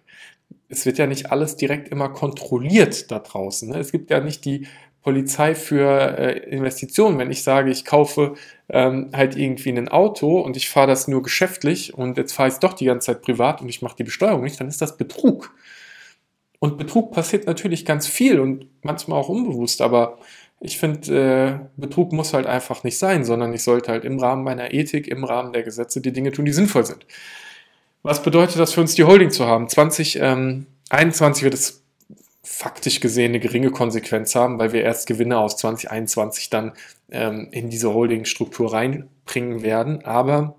es 0.73 0.85
wird 0.85 0.97
ja 0.97 1.07
nicht 1.07 1.31
alles 1.31 1.55
direkt 1.55 1.89
immer 1.89 2.09
kontrolliert 2.09 3.11
da 3.11 3.19
draußen. 3.19 3.69
Ne? 3.69 3.77
Es 3.77 3.91
gibt 3.91 4.09
ja 4.09 4.19
nicht 4.19 4.43
die 4.43 4.67
Polizei 5.03 5.53
für 5.53 6.17
äh, 6.17 6.39
Investitionen. 6.49 7.17
Wenn 7.19 7.29
ich 7.29 7.43
sage, 7.43 7.69
ich 7.69 7.85
kaufe 7.85 8.33
ähm, 8.69 9.09
halt 9.13 9.35
irgendwie 9.35 9.69
ein 9.69 9.89
Auto 9.89 10.39
und 10.39 10.57
ich 10.57 10.69
fahre 10.69 10.87
das 10.87 11.07
nur 11.07 11.21
geschäftlich 11.21 11.93
und 11.93 12.17
jetzt 12.17 12.33
fahre 12.33 12.49
ich 12.49 12.55
es 12.55 12.59
doch 12.59 12.73
die 12.73 12.85
ganze 12.85 13.07
Zeit 13.07 13.21
privat 13.21 13.61
und 13.61 13.69
ich 13.69 13.81
mache 13.81 13.97
die 13.97 14.03
Besteuerung 14.03 14.43
nicht, 14.43 14.59
dann 14.59 14.67
ist 14.67 14.81
das 14.81 14.97
Betrug. 14.97 15.53
Und 16.59 16.77
Betrug 16.77 17.11
passiert 17.11 17.45
natürlich 17.45 17.85
ganz 17.85 18.07
viel 18.07 18.39
und 18.39 18.67
manchmal 18.81 19.19
auch 19.19 19.29
unbewusst, 19.29 19.81
aber 19.81 20.17
ich 20.61 20.77
finde, 20.77 21.59
äh, 21.59 21.79
Betrug 21.79 22.13
muss 22.13 22.33
halt 22.33 22.47
einfach 22.47 22.85
nicht 22.85 22.97
sein, 22.97 23.25
sondern 23.25 23.53
ich 23.53 23.63
sollte 23.63 23.91
halt 23.91 24.05
im 24.05 24.17
Rahmen 24.17 24.45
meiner 24.45 24.73
Ethik, 24.73 25.09
im 25.09 25.25
Rahmen 25.25 25.51
der 25.51 25.63
Gesetze 25.63 25.99
die 25.99 26.13
Dinge 26.13 26.31
tun, 26.31 26.45
die 26.45 26.53
sinnvoll 26.53 26.85
sind. 26.85 27.05
Was 28.03 28.21
bedeutet 28.21 28.59
das 28.59 28.73
für 28.73 28.81
uns, 28.81 28.95
die 28.95 29.05
Holding 29.05 29.31
zu 29.31 29.47
haben? 29.47 29.69
2021 29.69 30.21
ähm, 30.21 30.65
wird 31.45 31.53
es 31.53 31.83
faktisch 32.43 32.99
gesehen 32.99 33.31
eine 33.31 33.39
geringe 33.39 33.71
Konsequenz 33.71 34.35
haben, 34.35 34.59
weil 34.59 34.73
wir 34.73 34.83
erst 34.83 35.07
Gewinne 35.07 35.37
aus 35.37 35.55
2021 35.55 36.49
dann 36.49 36.73
ähm, 37.11 37.47
in 37.51 37.69
diese 37.69 37.93
Holding-Struktur 37.93 38.73
reinbringen 38.73 39.63
werden. 39.63 40.03
Aber 40.03 40.57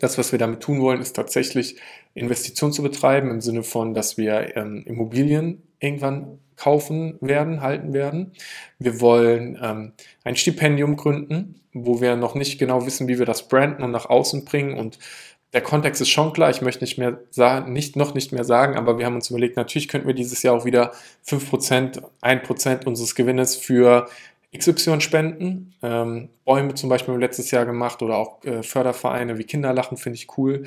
das, 0.00 0.18
was 0.18 0.32
wir 0.32 0.38
damit 0.38 0.60
tun 0.60 0.82
wollen, 0.82 1.00
ist 1.00 1.16
tatsächlich 1.16 1.76
Investitionen 2.12 2.74
zu 2.74 2.82
betreiben 2.82 3.30
im 3.30 3.40
Sinne 3.40 3.62
von, 3.62 3.94
dass 3.94 4.18
wir 4.18 4.54
ähm, 4.54 4.84
Immobilien 4.86 5.62
irgendwann 5.80 6.38
kaufen 6.56 7.16
werden, 7.22 7.62
halten 7.62 7.94
werden. 7.94 8.32
Wir 8.78 9.00
wollen 9.00 9.58
ähm, 9.60 9.92
ein 10.22 10.36
Stipendium 10.36 10.96
gründen, 10.96 11.60
wo 11.72 12.00
wir 12.00 12.16
noch 12.16 12.34
nicht 12.34 12.58
genau 12.58 12.86
wissen, 12.86 13.08
wie 13.08 13.18
wir 13.18 13.26
das 13.26 13.48
branden 13.48 13.82
und 13.82 13.90
nach 13.90 14.06
außen 14.06 14.44
bringen 14.44 14.78
und 14.78 14.98
der 15.54 15.62
Kontext 15.62 16.02
ist 16.02 16.10
schon 16.10 16.32
klar, 16.32 16.50
ich 16.50 16.62
möchte 16.62 16.82
nicht 16.82 16.98
mehr 16.98 17.20
sagen, 17.30 17.72
nicht, 17.72 17.94
noch 17.94 18.12
nicht 18.12 18.32
mehr 18.32 18.44
sagen, 18.44 18.76
aber 18.76 18.98
wir 18.98 19.06
haben 19.06 19.14
uns 19.14 19.30
überlegt, 19.30 19.56
natürlich 19.56 19.86
könnten 19.86 20.08
wir 20.08 20.14
dieses 20.14 20.42
Jahr 20.42 20.54
auch 20.54 20.64
wieder 20.64 20.92
5%, 21.26 22.02
1% 22.20 22.84
unseres 22.84 23.14
Gewinnes 23.14 23.54
für 23.54 24.08
XY 24.56 25.00
spenden. 25.00 25.74
Ähm, 25.82 26.28
Bäume 26.44 26.74
zum 26.74 26.88
Beispiel 26.88 27.14
letztes 27.14 27.52
Jahr 27.52 27.66
gemacht 27.66 28.02
oder 28.02 28.16
auch 28.16 28.44
äh, 28.44 28.64
Fördervereine 28.64 29.38
wie 29.38 29.44
Kinderlachen 29.44 29.96
finde 29.96 30.16
ich 30.16 30.36
cool. 30.36 30.64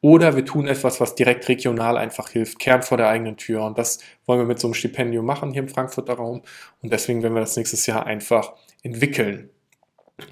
Oder 0.00 0.36
wir 0.36 0.44
tun 0.46 0.66
etwas, 0.66 1.00
was 1.00 1.14
direkt 1.14 1.46
regional 1.48 1.98
einfach 1.98 2.30
hilft, 2.30 2.58
Kern 2.58 2.82
vor 2.82 2.96
der 2.96 3.08
eigenen 3.08 3.36
Tür. 3.36 3.64
Und 3.64 3.76
das 3.76 3.98
wollen 4.24 4.40
wir 4.40 4.46
mit 4.46 4.58
so 4.58 4.68
einem 4.68 4.74
Stipendium 4.74 5.26
machen 5.26 5.52
hier 5.52 5.62
im 5.62 5.68
Frankfurter 5.68 6.14
Raum. 6.14 6.42
Und 6.82 6.92
deswegen 6.92 7.22
werden 7.22 7.34
wir 7.34 7.40
das 7.40 7.56
nächstes 7.56 7.86
Jahr 7.86 8.06
einfach 8.06 8.54
entwickeln. 8.82 9.50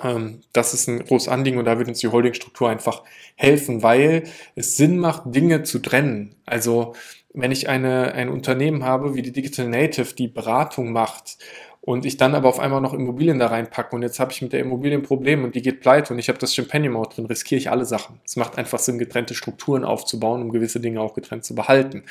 Ähm, 0.03 0.41
das 0.53 0.75
ist 0.75 0.89
ein 0.89 1.05
großes 1.05 1.29
Anliegen 1.29 1.59
und 1.59 1.65
da 1.65 1.79
wird 1.79 1.89
uns 1.89 2.01
die 2.01 2.09
Holdingstruktur 2.09 2.69
einfach 2.69 3.03
helfen, 3.37 3.83
weil 3.83 4.25
es 4.55 4.77
Sinn 4.77 4.99
macht, 4.99 5.23
Dinge 5.27 5.63
zu 5.63 5.79
trennen. 5.79 6.37
Also 6.47 6.95
wenn 7.35 7.53
ich 7.53 7.69
eine, 7.69 8.13
ein 8.15 8.29
Unternehmen 8.29 8.85
habe 8.85 9.15
wie 9.15 9.23
die 9.23 9.33
Digital 9.33 9.69
Native, 9.69 10.15
die 10.15 10.29
Beratung 10.29 10.93
macht 10.93 11.39
und 11.81 12.05
ich 12.05 12.17
dann 12.17 12.35
aber 12.35 12.49
auf 12.49 12.59
einmal 12.59 12.81
noch 12.81 12.95
Immobilien 12.95 13.39
da 13.39 13.47
reinpacke 13.47 13.95
und 13.95 14.03
jetzt 14.03 14.21
habe 14.21 14.33
ich 14.33 14.43
mit 14.43 14.53
der 14.53 14.61
Immobilie 14.61 14.97
ein 14.97 15.03
Problem 15.03 15.45
und 15.45 15.55
die 15.55 15.63
geht 15.63 15.81
pleite 15.81 16.13
und 16.13 16.19
ich 16.19 16.29
habe 16.29 16.39
das 16.39 16.59
auch 16.59 17.07
drin, 17.07 17.27
riskiere 17.27 17.59
ich 17.59 17.71
alle 17.71 17.85
Sachen. 17.85 18.21
Es 18.25 18.37
macht 18.37 18.59
einfach 18.59 18.79
Sinn, 18.79 18.99
getrennte 18.99 19.35
Strukturen 19.35 19.85
aufzubauen, 19.85 20.43
um 20.43 20.51
gewisse 20.51 20.81
Dinge 20.81 21.01
auch 21.01 21.15
getrennt 21.15 21.45
zu 21.45 21.55
behalten. 21.55 22.05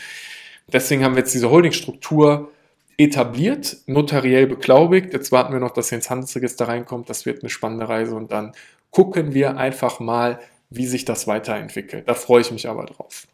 Deswegen 0.71 1.03
haben 1.03 1.15
wir 1.15 1.19
jetzt 1.19 1.33
diese 1.33 1.49
Holdingstruktur 1.49 2.51
etabliert, 2.97 3.77
notariell 3.85 4.47
beglaubigt. 4.47 5.13
Jetzt 5.13 5.31
warten 5.31 5.53
wir 5.53 5.59
noch, 5.59 5.71
dass 5.71 5.91
er 5.91 5.97
ins 5.97 6.09
Handelsregister 6.09 6.67
reinkommt. 6.67 7.09
Das 7.09 7.25
wird 7.25 7.43
eine 7.43 7.49
spannende 7.49 7.87
Reise 7.87 8.15
und 8.15 8.31
dann 8.31 8.53
gucken 8.89 9.33
wir 9.33 9.57
einfach 9.57 9.99
mal, 9.99 10.39
wie 10.69 10.87
sich 10.87 11.05
das 11.05 11.27
weiterentwickelt. 11.27 12.07
Da 12.07 12.13
freue 12.13 12.41
ich 12.41 12.51
mich 12.51 12.67
aber 12.67 12.85
drauf. 12.85 13.27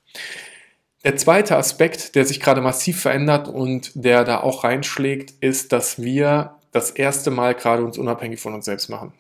Der 1.04 1.18
zweite 1.18 1.58
Aspekt, 1.58 2.16
der 2.16 2.26
sich 2.26 2.40
gerade 2.40 2.62
massiv 2.62 3.02
verändert 3.02 3.48
und 3.48 3.92
der 3.96 4.24
da 4.24 4.40
auch 4.42 4.64
reinschlägt, 4.64 5.34
ist, 5.42 5.72
dass 5.72 6.02
wir 6.02 6.56
das 6.72 6.92
erste 6.92 7.32
Mal 7.32 7.56
gerade 7.56 7.84
uns 7.84 7.98
unabhängig 7.98 8.40
von 8.40 8.54
uns 8.54 8.66
selbst 8.66 8.90
machen. 8.90 9.14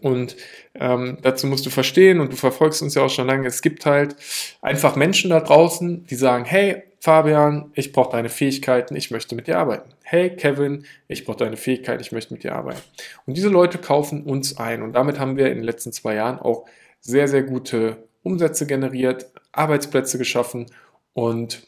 Und 0.00 0.36
ähm, 0.74 1.18
dazu 1.22 1.46
musst 1.46 1.66
du 1.66 1.70
verstehen, 1.70 2.20
und 2.20 2.32
du 2.32 2.36
verfolgst 2.36 2.82
uns 2.82 2.94
ja 2.94 3.02
auch 3.02 3.10
schon 3.10 3.26
lange, 3.26 3.46
es 3.46 3.62
gibt 3.62 3.84
halt 3.84 4.16
einfach 4.62 4.96
Menschen 4.96 5.30
da 5.30 5.40
draußen, 5.40 6.06
die 6.06 6.14
sagen, 6.14 6.44
hey, 6.44 6.82
Fabian, 7.02 7.72
ich 7.74 7.92
brauche 7.92 8.12
deine 8.12 8.28
Fähigkeiten, 8.28 8.94
ich 8.94 9.10
möchte 9.10 9.34
mit 9.34 9.48
dir 9.48 9.58
arbeiten. 9.58 9.90
Hey 10.04 10.36
Kevin, 10.36 10.84
ich 11.08 11.24
brauche 11.24 11.38
deine 11.38 11.56
Fähigkeiten, 11.56 12.00
ich 12.00 12.12
möchte 12.12 12.32
mit 12.32 12.44
dir 12.44 12.54
arbeiten. 12.54 12.80
Und 13.26 13.36
diese 13.36 13.48
Leute 13.48 13.78
kaufen 13.78 14.22
uns 14.22 14.56
ein. 14.56 14.82
Und 14.82 14.92
damit 14.92 15.18
haben 15.18 15.36
wir 15.36 15.48
in 15.48 15.56
den 15.56 15.64
letzten 15.64 15.90
zwei 15.90 16.14
Jahren 16.14 16.38
auch 16.38 16.64
sehr, 17.00 17.26
sehr 17.26 17.42
gute 17.42 18.04
Umsätze 18.22 18.66
generiert, 18.66 19.26
Arbeitsplätze 19.50 20.16
geschaffen 20.16 20.66
und 21.12 21.66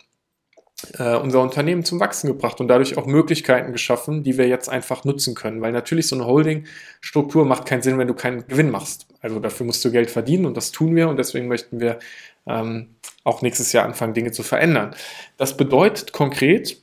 äh, 0.99 1.17
unser 1.17 1.41
Unternehmen 1.41 1.85
zum 1.85 2.01
Wachsen 2.01 2.27
gebracht 2.29 2.61
und 2.61 2.69
dadurch 2.69 2.97
auch 2.97 3.07
Möglichkeiten 3.07 3.73
geschaffen, 3.73 4.23
die 4.23 4.39
wir 4.39 4.49
jetzt 4.49 4.69
einfach 4.69 5.05
nutzen 5.05 5.35
können. 5.35 5.61
Weil 5.61 5.73
natürlich 5.73 6.09
so 6.09 6.17
eine 6.17 6.27
Holding-Struktur 6.27 7.45
macht 7.45 7.67
keinen 7.67 7.83
Sinn, 7.83 7.99
wenn 7.99 8.09
du 8.09 8.15
keinen 8.15 8.47
Gewinn 8.47 8.71
machst. 8.71 9.07
Also 9.21 9.41
dafür 9.41 9.67
musst 9.67 9.85
du 9.85 9.91
Geld 9.91 10.11
verdienen 10.11 10.47
und 10.47 10.57
das 10.57 10.73
tun 10.73 10.95
wir 10.95 11.09
und 11.09 11.19
deswegen 11.19 11.49
möchten 11.49 11.81
wir 11.81 11.99
ähm, 12.47 12.97
auch 13.25 13.43
nächstes 13.43 13.73
Jahr 13.73 13.85
anfangen, 13.85 14.15
Dinge 14.15 14.33
zu 14.33 14.43
verändern. 14.43 14.95
Das 15.37 15.57
bedeutet 15.57 16.13
konkret, 16.13 16.77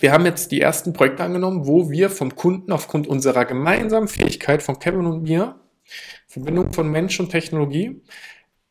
wir 0.00 0.12
haben 0.12 0.26
jetzt 0.26 0.50
die 0.50 0.60
ersten 0.60 0.92
Projekte 0.92 1.22
angenommen, 1.22 1.66
wo 1.66 1.90
wir 1.90 2.10
vom 2.10 2.34
Kunden 2.34 2.72
aufgrund 2.72 3.06
unserer 3.06 3.44
gemeinsamen 3.44 4.08
Fähigkeit 4.08 4.62
von 4.62 4.78
Kevin 4.78 5.06
und 5.06 5.22
mir, 5.22 5.60
Verbindung 6.26 6.72
von 6.72 6.90
Mensch 6.90 7.18
und 7.20 7.30
Technologie, 7.30 8.02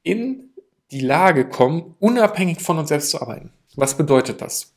in 0.04 0.52
die 0.92 1.00
Lage 1.00 1.48
kommen, 1.50 1.96
unabhängig 2.00 2.62
von 2.62 2.78
uns 2.78 2.90
selbst 2.90 3.12
zu 3.12 3.22
arbeiten. 3.22 3.55
Was 3.76 3.98
bedeutet 3.98 4.42
das? 4.42 4.74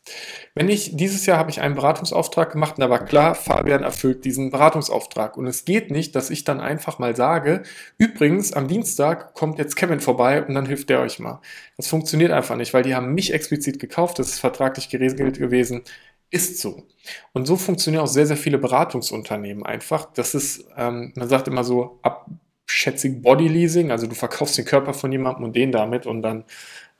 Wenn 0.54 0.68
ich, 0.68 0.96
dieses 0.96 1.24
Jahr 1.26 1.38
habe 1.38 1.50
ich 1.50 1.60
einen 1.60 1.76
Beratungsauftrag 1.76 2.52
gemacht 2.52 2.74
und 2.76 2.80
da 2.80 2.90
war 2.90 3.04
klar, 3.04 3.34
Fabian 3.36 3.84
erfüllt 3.84 4.24
diesen 4.24 4.50
Beratungsauftrag. 4.50 5.36
Und 5.36 5.46
es 5.46 5.64
geht 5.64 5.90
nicht, 5.90 6.16
dass 6.16 6.30
ich 6.30 6.44
dann 6.44 6.60
einfach 6.60 6.98
mal 6.98 7.14
sage, 7.14 7.62
übrigens, 7.96 8.52
am 8.52 8.66
Dienstag 8.66 9.34
kommt 9.34 9.58
jetzt 9.58 9.76
Kevin 9.76 10.00
vorbei 10.00 10.42
und 10.42 10.54
dann 10.54 10.66
hilft 10.66 10.90
der 10.90 11.00
euch 11.00 11.20
mal. 11.20 11.40
Das 11.76 11.86
funktioniert 11.86 12.32
einfach 12.32 12.56
nicht, 12.56 12.74
weil 12.74 12.82
die 12.82 12.94
haben 12.94 13.14
mich 13.14 13.32
explizit 13.32 13.78
gekauft, 13.78 14.18
das 14.18 14.30
ist 14.30 14.40
vertraglich 14.40 14.88
geregelt 14.88 15.38
gewesen. 15.38 15.82
Ist 16.30 16.60
so. 16.60 16.86
Und 17.32 17.46
so 17.46 17.56
funktionieren 17.56 18.02
auch 18.04 18.08
sehr, 18.08 18.26
sehr 18.26 18.36
viele 18.36 18.58
Beratungsunternehmen 18.58 19.64
einfach. 19.64 20.12
Das 20.12 20.34
ist, 20.34 20.66
ähm, 20.76 21.12
man 21.16 21.28
sagt 21.28 21.48
immer 21.48 21.64
so, 21.64 22.00
abschätzig 22.02 22.47
Body 23.22 23.48
Leasing, 23.48 23.90
also 23.90 24.06
du 24.06 24.14
verkaufst 24.14 24.58
den 24.58 24.64
Körper 24.64 24.94
von 24.94 25.10
jemandem 25.10 25.44
und 25.44 25.56
den 25.56 25.72
damit 25.72 26.06
und 26.06 26.22
dann 26.22 26.44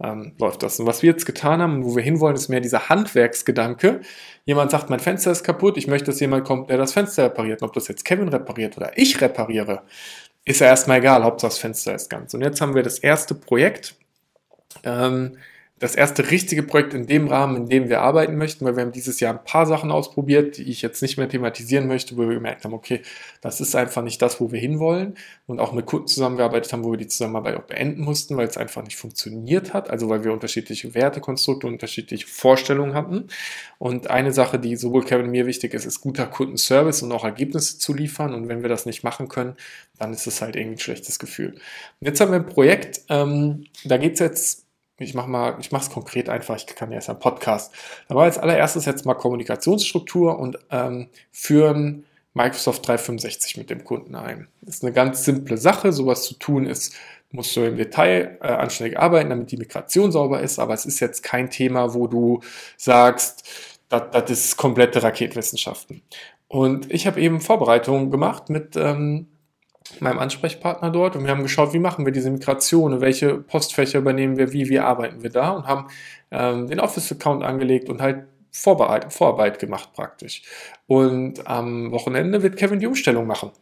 ähm, 0.01 0.33
läuft 0.39 0.63
das. 0.63 0.79
Und 0.79 0.87
was 0.87 1.03
wir 1.03 1.11
jetzt 1.11 1.27
getan 1.27 1.61
haben, 1.61 1.85
wo 1.85 1.97
wir 1.97 2.03
hinwollen, 2.03 2.37
ist 2.37 2.49
mehr 2.49 2.61
dieser 2.61 2.89
Handwerksgedanke. 2.89 4.01
Jemand 4.45 4.71
sagt, 4.71 4.91
mein 4.91 5.01
Fenster 5.01 5.33
ist 5.33 5.45
kaputt, 5.45 5.77
ich 5.77 5.87
möchte, 5.87 6.07
dass 6.07 6.21
jemand 6.21 6.45
kommt, 6.45 6.71
der 6.71 6.79
das 6.79 6.93
Fenster 6.93 7.25
repariert. 7.25 7.63
Und 7.63 7.69
ob 7.69 7.75
das 7.75 7.89
jetzt 7.89 8.05
Kevin 8.05 8.29
repariert 8.29 8.77
oder 8.77 8.97
ich 8.97 9.21
repariere, 9.21 9.83
ist 10.45 10.61
ja 10.61 10.69
erstmal 10.69 10.99
egal, 10.99 11.25
Hauptsache 11.25 11.51
das 11.51 11.59
Fenster 11.59 11.95
ist 11.95 12.09
ganz. 12.09 12.33
Und 12.33 12.43
jetzt 12.43 12.61
haben 12.61 12.75
wir 12.75 12.83
das 12.83 12.99
erste 12.99 13.35
Projekt. 13.35 13.97
Ähm, 14.85 15.37
das 15.79 15.95
erste 15.95 16.31
richtige 16.31 16.63
Projekt 16.63 16.95
in 16.95 17.07
dem 17.07 17.29
Rahmen, 17.29 17.57
in 17.57 17.69
dem 17.69 17.89
wir 17.89 18.01
arbeiten 18.01 18.37
möchten, 18.37 18.65
weil 18.65 18.77
wir 18.77 18.83
haben 18.83 18.93
dieses 18.93 19.21
Jahr 19.21 19.35
ein 19.35 19.45
paar 19.45 19.67
Sachen 19.67 19.91
ausprobiert, 19.91 20.57
die 20.57 20.65
ich 20.65 20.83
jetzt 20.83 21.03
nicht 21.03 21.19
mehr 21.19 21.29
thematisieren 21.29 21.87
möchte, 21.87 22.17
wo 22.17 22.23
wir 22.23 22.35
gemerkt 22.35 22.65
haben, 22.65 22.75
okay, 22.75 23.03
das 23.41 23.61
ist 23.61 23.77
einfach 23.77 24.03
nicht 24.03 24.21
das, 24.21 24.41
wo 24.41 24.51
wir 24.51 24.61
hinwollen 24.61 25.17
und 25.47 25.61
auch 25.61 25.73
mit 25.73 25.87
Kunden 25.87 26.09
zusammengearbeitet 26.09 26.73
haben, 26.73 26.85
wo 26.85 26.91
wir 26.91 26.99
die 26.99 27.07
Zusammenarbeit 27.07 27.57
auch 27.57 27.63
beenden 27.65 28.03
mussten, 28.03 28.37
weil 28.37 28.49
es 28.49 28.57
einfach 28.57 28.83
nicht 28.83 28.97
funktioniert 28.97 29.75
hat, 29.75 29.91
also 29.91 30.09
weil 30.09 30.25
wir 30.25 30.33
unterschiedliche 30.33 30.95
Wertekonstrukte, 30.95 31.67
unterschiedliche 31.67 32.27
Vorstellungen 32.27 32.95
hatten. 32.95 33.29
Und 33.79 34.11
eine 34.11 34.33
Sache, 34.33 34.59
die 34.59 34.77
sowohl 34.77 35.05
Kevin 35.05 35.27
und 35.27 35.31
mir 35.31 35.47
wichtig 35.47 35.75
ist, 35.75 35.85
ist 35.85 36.01
guter 36.01 36.27
Kundenservice 36.27 37.03
und 37.03 37.13
auch 37.13 37.25
Ergebnisse 37.25 37.79
zu 37.79 37.95
liefern. 37.95 38.35
Und 38.35 38.49
wenn 38.49 38.63
wir 38.63 38.69
das 38.69 38.87
nicht 38.87 39.05
machen 39.05 39.29
können, 39.29 39.55
dann 39.99 40.13
ist 40.13 40.27
es 40.27 40.43
halt 40.43 40.57
irgendwie 40.57 40.77
ein 40.77 40.81
schlechtes 40.81 41.19
Gefühl. 41.19 41.53
Und 41.53 42.07
jetzt 42.07 42.21
haben 42.21 42.33
wir 42.33 42.39
ein 42.39 42.47
Projekt, 42.47 43.03
ähm, 43.09 43.65
da 43.85 43.97
geht 43.97 44.15
es 44.15 44.21
jetzt 44.21 44.68
ich 44.99 45.15
mache 45.15 45.29
mal, 45.29 45.57
ich 45.61 45.73
mache 45.73 45.85
es 45.85 45.91
konkret 45.91 46.29
einfach, 46.29 46.57
ich 46.57 46.67
kann 46.67 46.91
ja 46.91 46.97
erst 46.97 47.11
ein 47.11 47.19
Podcast. 47.21 47.73
Da 48.09 48.15
war 48.15 48.25
als 48.25 48.39
allererstes 48.39 48.85
jetzt 48.85 49.07
mal 49.07 49.15
Kommunikationsstruktur 49.15 50.39
und 50.39 50.59
ähm, 50.71 51.09
führen 51.31 52.05
Microsoft 52.35 52.87
365 52.87 53.57
mit 53.57 53.71
dem 53.71 53.85
Kunden 53.85 54.15
ein. 54.15 54.49
Das 54.63 54.77
ist 54.77 54.85
eine 54.85 54.93
ganz 54.93 55.25
simple 55.25 55.57
Sache, 55.57 55.93
sowas 55.93 56.25
zu 56.25 56.35
tun 56.35 56.67
ist, 56.67 56.95
musst 57.31 57.55
du 57.57 57.61
im 57.61 57.77
Detail 57.77 58.39
äh, 58.41 58.49
anständig 58.49 58.99
arbeiten, 58.99 59.31
damit 59.31 59.51
die 59.51 59.57
Migration 59.57 60.13
sauber 60.13 60.41
ist, 60.41 60.59
aber 60.59 60.75
es 60.75 60.87
ist 60.87 61.01
jetzt 61.01 61.23
kein 61.23 61.51
Thema, 61.51 61.95
wo 61.95 62.07
du 62.07 62.41
sagst, 62.77 63.49
das, 63.89 64.03
das 64.11 64.31
ist 64.31 64.57
komplette 64.57 65.03
Raketwissenschaften. 65.03 66.03
Und 66.49 66.91
ich 66.91 67.07
habe 67.07 67.21
eben 67.21 67.41
Vorbereitungen 67.41 68.11
gemacht 68.11 68.49
mit 68.49 68.77
ähm, 68.77 69.29
meinem 70.01 70.19
Ansprechpartner 70.19 70.91
dort 70.91 71.17
und 71.17 71.25
wir 71.25 71.31
haben 71.31 71.43
geschaut, 71.43 71.73
wie 71.73 71.79
machen 71.79 72.05
wir 72.05 72.13
diese 72.13 72.31
Migration, 72.31 73.01
welche 73.01 73.35
Postfächer 73.35 73.99
übernehmen 73.99 74.37
wir, 74.37 74.53
wie, 74.53 74.69
wie 74.69 74.79
arbeiten 74.79 75.23
wir 75.23 75.31
da 75.31 75.51
und 75.51 75.67
haben 75.67 75.89
ähm, 76.31 76.67
den 76.67 76.81
Office-Account 76.81 77.43
angelegt 77.43 77.89
und 77.89 78.01
halt 78.01 78.25
Vorarbeit, 78.51 79.13
Vorarbeit 79.13 79.59
gemacht 79.59 79.91
praktisch. 79.95 80.43
Und 80.87 81.47
am 81.47 81.93
Wochenende 81.93 82.43
wird 82.43 82.57
Kevin 82.57 82.81
die 82.81 82.87
Umstellung 82.87 83.27
machen. 83.27 83.53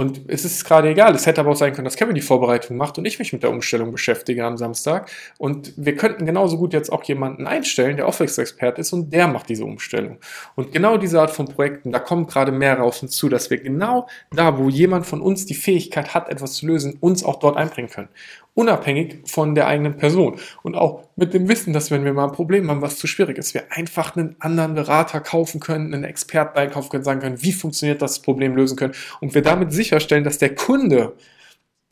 Und 0.00 0.22
es 0.28 0.46
ist 0.46 0.64
gerade 0.64 0.88
egal. 0.88 1.14
Es 1.14 1.26
hätte 1.26 1.42
aber 1.42 1.50
auch 1.50 1.56
sein 1.56 1.74
können, 1.74 1.84
dass 1.84 1.94
Kevin 1.94 2.14
die 2.14 2.22
Vorbereitung 2.22 2.78
macht 2.78 2.96
und 2.96 3.04
ich 3.04 3.18
mich 3.18 3.34
mit 3.34 3.42
der 3.42 3.50
Umstellung 3.50 3.92
beschäftige 3.92 4.46
am 4.46 4.56
Samstag. 4.56 5.10
Und 5.36 5.74
wir 5.76 5.94
könnten 5.94 6.24
genauso 6.24 6.56
gut 6.56 6.72
jetzt 6.72 6.90
auch 6.90 7.04
jemanden 7.04 7.46
einstellen, 7.46 7.98
der 7.98 8.08
Office-Expert 8.08 8.78
ist 8.78 8.94
und 8.94 9.12
der 9.12 9.28
macht 9.28 9.50
diese 9.50 9.66
Umstellung. 9.66 10.16
Und 10.54 10.72
genau 10.72 10.96
diese 10.96 11.20
Art 11.20 11.30
von 11.30 11.48
Projekten, 11.48 11.92
da 11.92 11.98
kommen 11.98 12.26
gerade 12.26 12.50
mehr 12.50 12.82
auf 12.82 13.02
uns 13.02 13.14
zu, 13.14 13.28
dass 13.28 13.50
wir 13.50 13.58
genau 13.58 14.08
da, 14.30 14.56
wo 14.56 14.70
jemand 14.70 15.04
von 15.04 15.20
uns 15.20 15.44
die 15.44 15.54
Fähigkeit 15.54 16.14
hat, 16.14 16.30
etwas 16.30 16.54
zu 16.54 16.66
lösen, 16.66 16.96
uns 17.00 17.22
auch 17.22 17.38
dort 17.38 17.58
einbringen 17.58 17.90
können 17.90 18.08
unabhängig 18.54 19.20
von 19.26 19.54
der 19.54 19.66
eigenen 19.66 19.96
Person. 19.96 20.38
Und 20.62 20.74
auch 20.74 21.04
mit 21.16 21.34
dem 21.34 21.48
Wissen, 21.48 21.72
dass 21.72 21.90
wenn 21.90 22.04
wir 22.04 22.12
mal 22.12 22.26
ein 22.26 22.32
Problem 22.32 22.70
haben, 22.70 22.82
was 22.82 22.98
zu 22.98 23.06
schwierig 23.06 23.38
ist, 23.38 23.54
wir 23.54 23.64
einfach 23.70 24.16
einen 24.16 24.36
anderen 24.40 24.74
Berater 24.74 25.20
kaufen 25.20 25.60
können, 25.60 25.94
einen 25.94 26.04
Experten 26.04 26.58
einkaufen 26.58 26.90
können, 26.90 27.04
sagen 27.04 27.20
können, 27.20 27.42
wie 27.42 27.52
funktioniert 27.52 28.02
das 28.02 28.20
Problem 28.20 28.56
lösen 28.56 28.76
können 28.76 28.94
und 29.20 29.34
wir 29.34 29.42
damit 29.42 29.72
sicherstellen, 29.72 30.24
dass 30.24 30.38
der 30.38 30.54
Kunde 30.54 31.14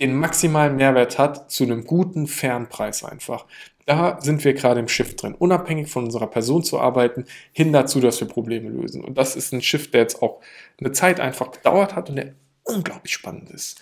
den 0.01 0.17
maximalen 0.17 0.77
Mehrwert 0.77 1.19
hat 1.19 1.51
zu 1.51 1.65
einem 1.65 1.85
guten, 1.85 2.27
fairen 2.27 2.69
Preis 2.69 3.03
einfach. 3.05 3.47
Da 3.87 4.21
sind 4.21 4.45
wir 4.45 4.53
gerade 4.53 4.81
im 4.81 4.89
Shift 4.89 5.23
drin, 5.23 5.35
unabhängig 5.35 5.91
von 5.91 6.05
unserer 6.05 6.27
Person 6.27 6.63
zu 6.63 6.79
arbeiten, 6.79 7.25
hin 7.53 7.73
dazu, 7.73 8.01
dass 8.01 8.21
wir 8.21 8.29
Probleme 8.29 8.69
lösen. 8.69 9.03
Und 9.03 9.17
das 9.17 9.35
ist 9.35 9.53
ein 9.53 9.63
Shift, 9.63 9.95
der 9.95 10.03
jetzt 10.03 10.23
auch 10.23 10.41
eine 10.79 10.93
Zeit 10.93 11.21
einfach 11.21 11.51
gedauert 11.51 11.97
hat 11.97 12.11
und 12.11 12.17
der 12.17 12.35
unglaublich 12.65 13.13
spannend 13.13 13.51
ist. 13.51 13.81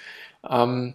Ähm, 0.49 0.95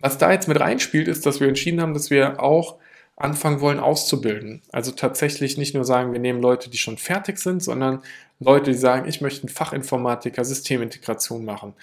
was 0.00 0.18
da 0.18 0.32
jetzt 0.32 0.48
mit 0.48 0.60
reinspielt, 0.60 1.08
ist, 1.08 1.26
dass 1.26 1.40
wir 1.40 1.48
entschieden 1.48 1.80
haben, 1.80 1.94
dass 1.94 2.10
wir 2.10 2.42
auch 2.42 2.78
anfangen 3.18 3.60
wollen 3.60 3.80
auszubilden. 3.80 4.62
Also 4.70 4.92
tatsächlich 4.92 5.58
nicht 5.58 5.74
nur 5.74 5.84
sagen, 5.84 6.12
wir 6.12 6.20
nehmen 6.20 6.40
Leute, 6.40 6.70
die 6.70 6.78
schon 6.78 6.98
fertig 6.98 7.38
sind, 7.38 7.62
sondern 7.62 8.02
Leute, 8.38 8.70
die 8.70 8.76
sagen, 8.76 9.08
ich 9.08 9.20
möchte 9.20 9.42
einen 9.42 9.48
Fachinformatiker 9.48 10.44
Systemintegration 10.44 11.44
machen 11.44 11.74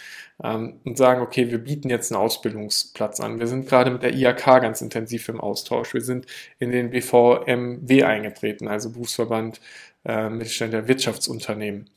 ähm, 0.41 0.79
und 0.85 0.97
sagen, 0.97 1.21
okay, 1.21 1.51
wir 1.51 1.57
bieten 1.57 1.89
jetzt 1.89 2.11
einen 2.11 2.21
Ausbildungsplatz 2.21 3.19
an. 3.19 3.39
Wir 3.39 3.47
sind 3.47 3.67
gerade 3.67 3.91
mit 3.91 4.03
der 4.03 4.13
IAK 4.13 4.45
ganz 4.61 4.81
intensiv 4.81 5.27
im 5.27 5.41
Austausch. 5.41 5.93
Wir 5.93 6.01
sind 6.01 6.25
in 6.59 6.71
den 6.71 6.91
BVMW 6.91 8.03
eingetreten, 8.03 8.69
also 8.69 8.91
Berufsverband 8.91 9.59
äh, 10.05 10.29
Mittelständler 10.29 10.87
Wirtschaftsunternehmen. 10.87 11.89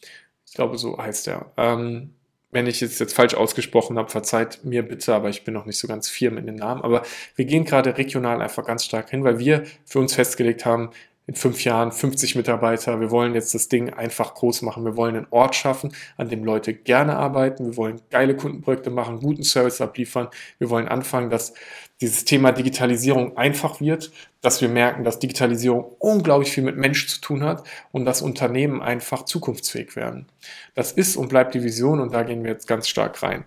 Ich 0.46 0.54
glaube, 0.54 0.78
so 0.78 0.98
heißt 0.98 1.28
er. 1.28 1.52
Ähm, 1.56 2.14
wenn 2.50 2.66
ich 2.66 2.80
es 2.82 2.98
jetzt 2.98 3.14
falsch 3.14 3.34
ausgesprochen 3.34 3.98
habe, 3.98 4.10
verzeiht 4.10 4.64
mir 4.64 4.82
bitte, 4.82 5.14
aber 5.14 5.28
ich 5.28 5.44
bin 5.44 5.54
noch 5.54 5.66
nicht 5.66 5.78
so 5.78 5.86
ganz 5.86 6.08
firm 6.08 6.38
in 6.38 6.46
den 6.46 6.56
Namen. 6.56 6.82
Aber 6.82 7.02
wir 7.36 7.44
gehen 7.44 7.64
gerade 7.64 7.98
regional 7.98 8.40
einfach 8.40 8.64
ganz 8.64 8.84
stark 8.84 9.10
hin, 9.10 9.24
weil 9.24 9.38
wir 9.38 9.64
für 9.84 9.98
uns 9.98 10.14
festgelegt 10.14 10.64
haben, 10.64 10.90
in 11.28 11.35
fünf 11.35 11.62
Jahren 11.62 11.92
50 11.92 12.37
Mitarbeiter. 12.37 12.99
Wir 13.00 13.11
wollen 13.11 13.35
jetzt 13.35 13.54
das 13.54 13.68
Ding 13.68 13.92
einfach 13.92 14.32
groß 14.32 14.62
machen. 14.62 14.87
Wir 14.87 14.97
wollen 14.97 15.14
einen 15.14 15.26
Ort 15.28 15.54
schaffen, 15.54 15.92
an 16.16 16.30
dem 16.30 16.42
Leute 16.42 16.73
gerne 16.73 17.16
arbeiten. 17.16 17.66
Wir 17.66 17.76
wollen 17.76 18.00
geile 18.08 18.35
Kundenprojekte 18.35 18.88
machen, 18.88 19.20
guten 19.20 19.42
Service 19.42 19.82
abliefern. 19.82 20.28
Wir 20.58 20.70
wollen 20.70 20.88
anfangen, 20.88 21.28
dass 21.28 21.52
dieses 22.00 22.25
Thema 22.25 22.52
Digitalisierung 22.52 23.37
einfach 23.37 23.78
wird, 23.78 24.11
dass 24.40 24.62
wir 24.62 24.70
merken, 24.70 25.04
dass 25.04 25.18
Digitalisierung 25.18 25.85
unglaublich 25.99 26.50
viel 26.50 26.64
mit 26.64 26.78
Mensch 26.78 27.06
zu 27.08 27.20
tun 27.20 27.44
hat 27.44 27.62
und 27.92 28.06
dass 28.06 28.23
Unternehmen 28.23 28.80
einfach 28.80 29.26
zukunftsfähig 29.26 29.97
werden. 29.97 30.28
Das 30.75 30.92
ist 30.92 31.16
und 31.16 31.28
bleibt 31.28 31.54
die 31.54 31.62
Vision 31.62 32.00
und 32.00 32.14
da 32.14 32.23
gehen 32.23 32.42
wir 32.42 32.52
jetzt 32.52 32.66
ganz 32.66 32.88
stark 32.88 33.23
rein. 33.23 33.44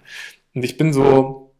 Und 0.53 0.63
ich 0.63 0.77
bin 0.77 0.93
so 0.93 1.51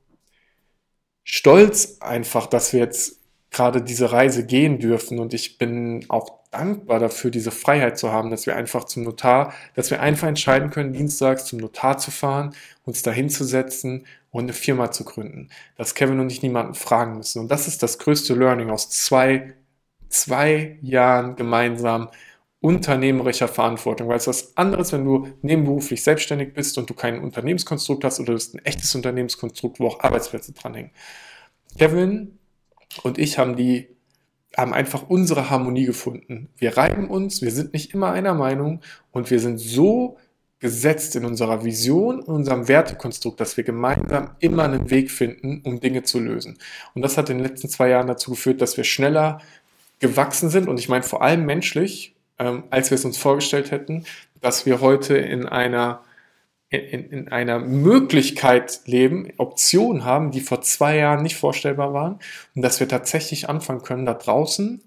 stolz 1.24 1.98
einfach, 2.00 2.46
dass 2.46 2.74
wir 2.74 2.82
jetzt 2.82 3.21
gerade 3.52 3.82
diese 3.82 4.12
Reise 4.12 4.46
gehen 4.46 4.80
dürfen. 4.80 5.20
Und 5.20 5.34
ich 5.34 5.58
bin 5.58 6.06
auch 6.10 6.40
dankbar 6.52 7.00
dafür, 7.00 7.32
diese 7.32 7.52
Freiheit 7.52 7.98
zu 7.98 8.12
haben, 8.12 8.32
dass 8.32 8.46
wir 8.46 8.56
einfach 8.56 8.86
zum 8.86 9.04
Notar, 9.04 9.54
dass 9.76 9.92
wir 9.92 10.02
einfach 10.02 10.28
entscheiden 10.28 10.70
können, 10.70 10.94
dienstags 10.94 11.46
zum 11.46 11.60
Notar 11.60 11.98
zu 11.98 12.12
fahren, 12.12 12.56
uns 12.86 13.02
da 13.04 13.12
hinzusetzen 13.12 14.06
und 14.32 14.44
eine 14.44 14.54
Firma 14.54 14.92
zu 14.92 15.04
gründen. 15.04 15.50
Dass 15.78 15.96
Kevin 15.96 16.20
und 16.20 16.32
ich 16.32 16.42
niemanden 16.42 16.74
fragen 16.74 17.18
müssen. 17.18 17.40
Und 17.40 17.52
das 17.52 17.68
ist 17.68 17.84
das 17.84 18.00
größte 18.00 18.34
Learning 18.34 18.70
aus 18.70 18.90
zwei, 18.90 19.54
zwei 20.10 20.78
Jahren 20.82 21.36
gemeinsam 21.36 22.10
unternehmerischer 22.62 23.48
Verantwortung, 23.48 24.08
weil 24.08 24.18
es 24.18 24.28
was 24.28 24.56
anderes, 24.56 24.94
wenn 24.94 25.04
du 25.04 25.28
nebenberuflich 25.42 26.04
selbstständig 26.04 26.54
bist 26.54 26.78
und 26.78 26.90
du 26.90 26.94
kein 26.94 27.20
Unternehmenskonstrukt 27.20 28.04
hast 28.04 28.20
oder 28.20 28.28
du 28.28 28.34
bist 28.34 28.54
ein 28.54 28.64
echtes 28.64 28.94
Unternehmenskonstrukt, 28.94 29.80
wo 29.80 29.88
auch 29.88 30.00
Arbeitsplätze 30.02 30.54
dranhängen. 30.54 30.92
Kevin 31.78 32.38
und 33.04 33.18
ich 33.18 33.38
haben 33.38 33.56
die 33.56 33.88
haben 34.58 34.74
einfach 34.74 35.10
unsere 35.10 35.50
Harmonie 35.50 35.86
gefunden. 35.86 36.50
Wir 36.58 36.76
reiben 36.76 37.10
uns, 37.10 37.42
wir 37.42 37.52
sind 37.52 37.74
nicht 37.74 37.94
immer 37.94 38.12
einer 38.12 38.34
Meinung 38.34 38.82
und 39.12 39.32
wir 39.32 39.40
sind 39.40 39.60
so 39.60 40.18
gesetzt 40.60 41.16
in 41.16 41.26
unserer 41.26 41.64
Vision, 41.64 42.20
in 42.20 42.26
unserem 42.26 42.68
Wertekonstrukt, 42.68 43.40
dass 43.40 43.58
wir 43.58 43.64
gemeinsam 43.64 44.32
immer 44.40 44.64
einen 44.64 44.92
Weg 44.92 45.10
finden, 45.10 45.62
um 45.66 45.80
Dinge 45.80 46.04
zu 46.04 46.20
lösen. 46.20 46.58
Und 46.94 47.02
das 47.02 47.18
hat 47.18 47.30
in 47.30 47.38
den 47.38 47.48
letzten 47.48 47.70
zwei 47.70 47.90
Jahren 47.90 48.08
dazu 48.08 48.32
geführt, 48.32 48.62
dass 48.62 48.78
wir 48.78 48.84
schneller 48.84 49.42
gewachsen 50.00 50.50
sind 50.50 50.68
und 50.68 50.80
ich 50.80 50.90
meine 50.90 51.04
vor 51.04 51.22
allem 51.22 51.46
menschlich, 51.46 52.16
ähm, 52.38 52.64
als 52.70 52.92
wir 52.92 52.96
es 52.96 53.06
uns 53.06 53.18
vorgestellt 53.18 53.72
hätten, 53.72 54.06
dass 54.42 54.66
wir 54.66 54.82
heute 54.82 55.18
in 55.18 55.48
einer 55.48 56.02
in, 56.72 57.10
in 57.10 57.28
einer 57.28 57.60
Möglichkeit 57.60 58.82
leben, 58.86 59.32
Optionen 59.38 60.06
haben, 60.06 60.32
die 60.32 60.40
vor 60.40 60.62
zwei 60.62 60.98
Jahren 60.98 61.22
nicht 61.22 61.36
vorstellbar 61.36 61.94
waren 61.94 62.20
und 62.56 62.62
dass 62.62 62.80
wir 62.80 62.88
tatsächlich 62.88 63.50
anfangen 63.50 63.84
können, 63.84 64.06
da 64.06 64.14
draußen 64.14 64.82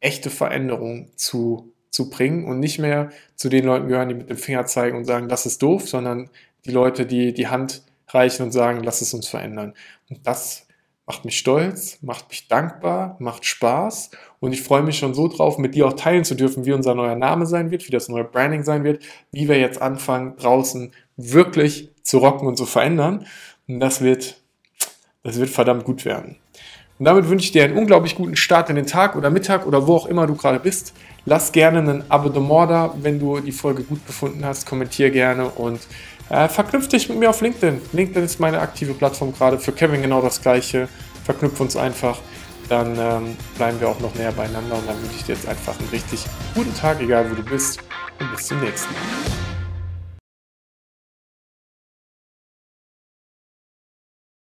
echte 0.00 0.28
Veränderungen 0.28 1.10
zu, 1.16 1.72
zu 1.90 2.10
bringen 2.10 2.44
und 2.44 2.60
nicht 2.60 2.78
mehr 2.78 3.10
zu 3.36 3.48
den 3.48 3.64
Leuten 3.64 3.88
gehören, 3.88 4.10
die 4.10 4.14
mit 4.14 4.28
dem 4.28 4.36
Finger 4.36 4.66
zeigen 4.66 4.98
und 4.98 5.06
sagen, 5.06 5.28
das 5.28 5.46
ist 5.46 5.62
doof, 5.62 5.88
sondern 5.88 6.28
die 6.66 6.72
Leute, 6.72 7.06
die 7.06 7.32
die 7.32 7.48
Hand 7.48 7.82
reichen 8.08 8.42
und 8.42 8.52
sagen, 8.52 8.82
lass 8.84 9.00
es 9.00 9.14
uns 9.14 9.28
verändern. 9.28 9.74
Und 10.10 10.26
das 10.26 10.67
macht 11.08 11.24
mich 11.24 11.38
stolz, 11.38 11.98
macht 12.02 12.28
mich 12.28 12.48
dankbar, 12.48 13.16
macht 13.18 13.46
Spaß 13.46 14.10
und 14.40 14.52
ich 14.52 14.60
freue 14.62 14.82
mich 14.82 14.98
schon 14.98 15.14
so 15.14 15.26
drauf, 15.26 15.56
mit 15.56 15.74
dir 15.74 15.86
auch 15.86 15.94
teilen 15.94 16.22
zu 16.22 16.34
dürfen, 16.34 16.66
wie 16.66 16.72
unser 16.72 16.94
neuer 16.94 17.16
Name 17.16 17.46
sein 17.46 17.70
wird, 17.70 17.86
wie 17.86 17.90
das 17.90 18.10
neue 18.10 18.24
Branding 18.24 18.62
sein 18.62 18.84
wird, 18.84 19.02
wie 19.32 19.48
wir 19.48 19.58
jetzt 19.58 19.80
anfangen, 19.80 20.36
draußen 20.36 20.92
wirklich 21.16 21.88
zu 22.02 22.18
rocken 22.18 22.46
und 22.46 22.58
zu 22.58 22.66
verändern. 22.66 23.26
Und 23.66 23.80
das 23.80 24.02
wird, 24.02 24.36
das 25.22 25.40
wird 25.40 25.48
verdammt 25.48 25.84
gut 25.84 26.04
werden. 26.04 26.36
Und 26.98 27.06
damit 27.06 27.28
wünsche 27.30 27.46
ich 27.46 27.52
dir 27.52 27.64
einen 27.64 27.78
unglaublich 27.78 28.14
guten 28.14 28.36
Start 28.36 28.68
in 28.68 28.76
den 28.76 28.86
Tag 28.86 29.16
oder 29.16 29.30
Mittag 29.30 29.66
oder 29.66 29.86
wo 29.86 29.96
auch 29.96 30.06
immer 30.06 30.26
du 30.26 30.34
gerade 30.34 30.60
bist. 30.60 30.92
Lass 31.24 31.52
gerne 31.52 31.78
ein 31.78 32.10
Abonnement 32.10 32.70
da, 32.70 32.94
wenn 33.00 33.18
du 33.18 33.40
die 33.40 33.52
Folge 33.52 33.82
gut 33.82 34.04
befunden 34.06 34.44
hast. 34.44 34.66
Kommentier 34.66 35.08
gerne 35.10 35.48
und 35.48 35.80
äh, 36.30 36.48
verknüpf 36.48 36.88
dich 36.88 37.08
mit 37.08 37.18
mir 37.18 37.30
auf 37.30 37.40
LinkedIn. 37.40 37.80
LinkedIn 37.92 38.24
ist 38.24 38.40
meine 38.40 38.60
aktive 38.60 38.94
Plattform 38.94 39.32
gerade. 39.32 39.58
Für 39.58 39.72
Kevin 39.72 40.02
genau 40.02 40.20
das 40.20 40.40
gleiche. 40.40 40.88
Verknüpf 41.24 41.58
uns 41.60 41.76
einfach. 41.76 42.18
Dann 42.68 42.98
ähm, 42.98 43.36
bleiben 43.56 43.80
wir 43.80 43.88
auch 43.88 44.00
noch 44.00 44.14
näher 44.14 44.32
beieinander. 44.32 44.76
Und 44.76 44.86
dann 44.86 45.00
wünsche 45.02 45.16
ich 45.16 45.24
dir 45.24 45.34
jetzt 45.34 45.48
einfach 45.48 45.78
einen 45.78 45.88
richtig 45.88 46.24
guten 46.54 46.74
Tag, 46.74 47.00
egal 47.00 47.30
wo 47.30 47.34
du 47.34 47.42
bist. 47.42 47.80
Und 48.20 48.30
bis 48.32 48.46
zum 48.46 48.60
nächsten 48.60 48.92
Mal. 48.92 49.37